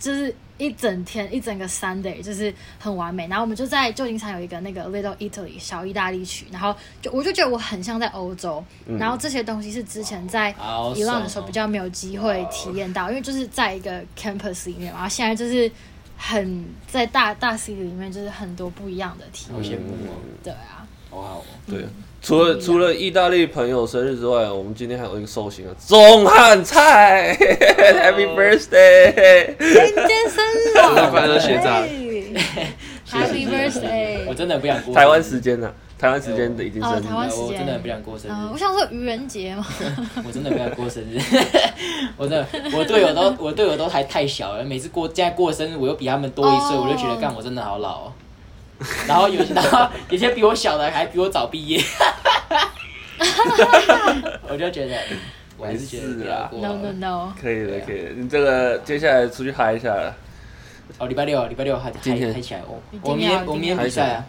[0.00, 8.64] 就是一整天一整个 Sunday 就是很完美，然后我们就在旧金山有一个那个 Little Italy 小意大利区，然后就我就觉得我很像在欧洲，
[8.98, 15.70] 然后这些东西是之前在 Elon 的时候比较没有机会体验到，因为就是在一个 campus 里面，然后现在就是
[16.16, 19.78] 很在大大 city 里面，就是很多不一样的体验。
[20.42, 21.84] 对啊，哇、哦，对。
[22.22, 29.56] 除了除了意大利朋友生日之外，我们今天还有一个寿星啊，钟汉菜， Happy Birthday！
[29.58, 31.82] 今天生日，快乐学长
[33.10, 34.26] ，Happy Birthday！
[34.28, 37.46] 我真的不想过台湾时间呢，台湾时间的已经生日，台湾时间。
[37.46, 38.34] 我真的不想过生日。
[38.52, 39.66] 我想说愚人节嘛，
[40.22, 41.18] 我真的不想过生日，
[42.18, 42.46] 我真的，
[42.76, 48.12] 我队友都我队友都还太小了，每次过现在过生日，我又比他们多一岁，我就觉得干我真的好老哦。
[49.06, 51.82] 然后有，然后有些比我小的还比我早毕业，
[54.48, 54.96] 我就觉得，
[55.56, 58.10] 我还是觉得啊，no no no，可以的，可以的。
[58.16, 60.14] 你这个接下来出去嗨一下了。
[60.98, 62.80] 哦，礼拜六，礼拜六嗨嗨嗨起来哦。
[63.02, 64.24] 我明天我明天比赛啊。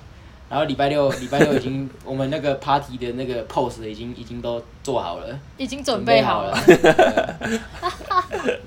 [0.52, 6.58] 然后礼拜六， 礼拜六已经我们那个 party 的那个 pose 已经已经都做好了，已经准备好了。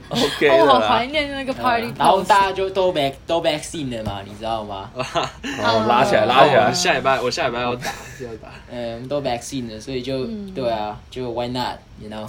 [0.09, 1.93] OK，我好怀念那个 party。
[1.99, 4.91] 然后大家就都 back 都 vaccine 了嘛，你知道吗？
[4.97, 6.73] 哦，拉起来，拉起来。
[6.73, 7.85] 下礼拜我下礼拜要打，
[8.23, 8.49] 要打。
[8.71, 10.25] 嗯，都 vaccine 了，所以就
[10.55, 12.27] 对啊，就 why not，you know？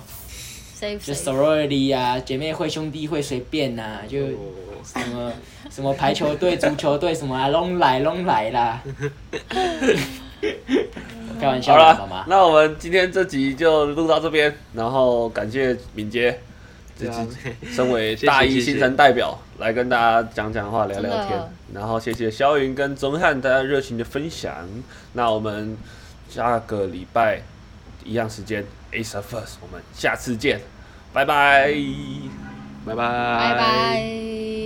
[1.02, 4.18] 就 sorority 啊，姐妹会、兄弟会，随便呐，就
[4.86, 5.34] 什么
[5.70, 8.82] 什么排球队、足球队什么啊，拢来拢来啦。
[11.40, 11.74] 开玩笑。
[11.74, 16.40] 好了，那我们今天这集就录到这边，然后感谢敏捷，
[16.96, 17.12] 自己
[17.72, 21.38] 身为大一新生代表来跟大家讲讲话、聊聊天，
[21.74, 24.54] 然后谢谢肖云跟钟汉大家热情的分享。
[25.14, 25.78] 那我们
[26.30, 27.42] 下个礼拜
[28.04, 28.64] 一样时间。
[28.94, 30.62] Ace of Us，我们下次见，
[31.12, 31.74] 拜拜，
[32.86, 34.65] 拜拜，拜拜。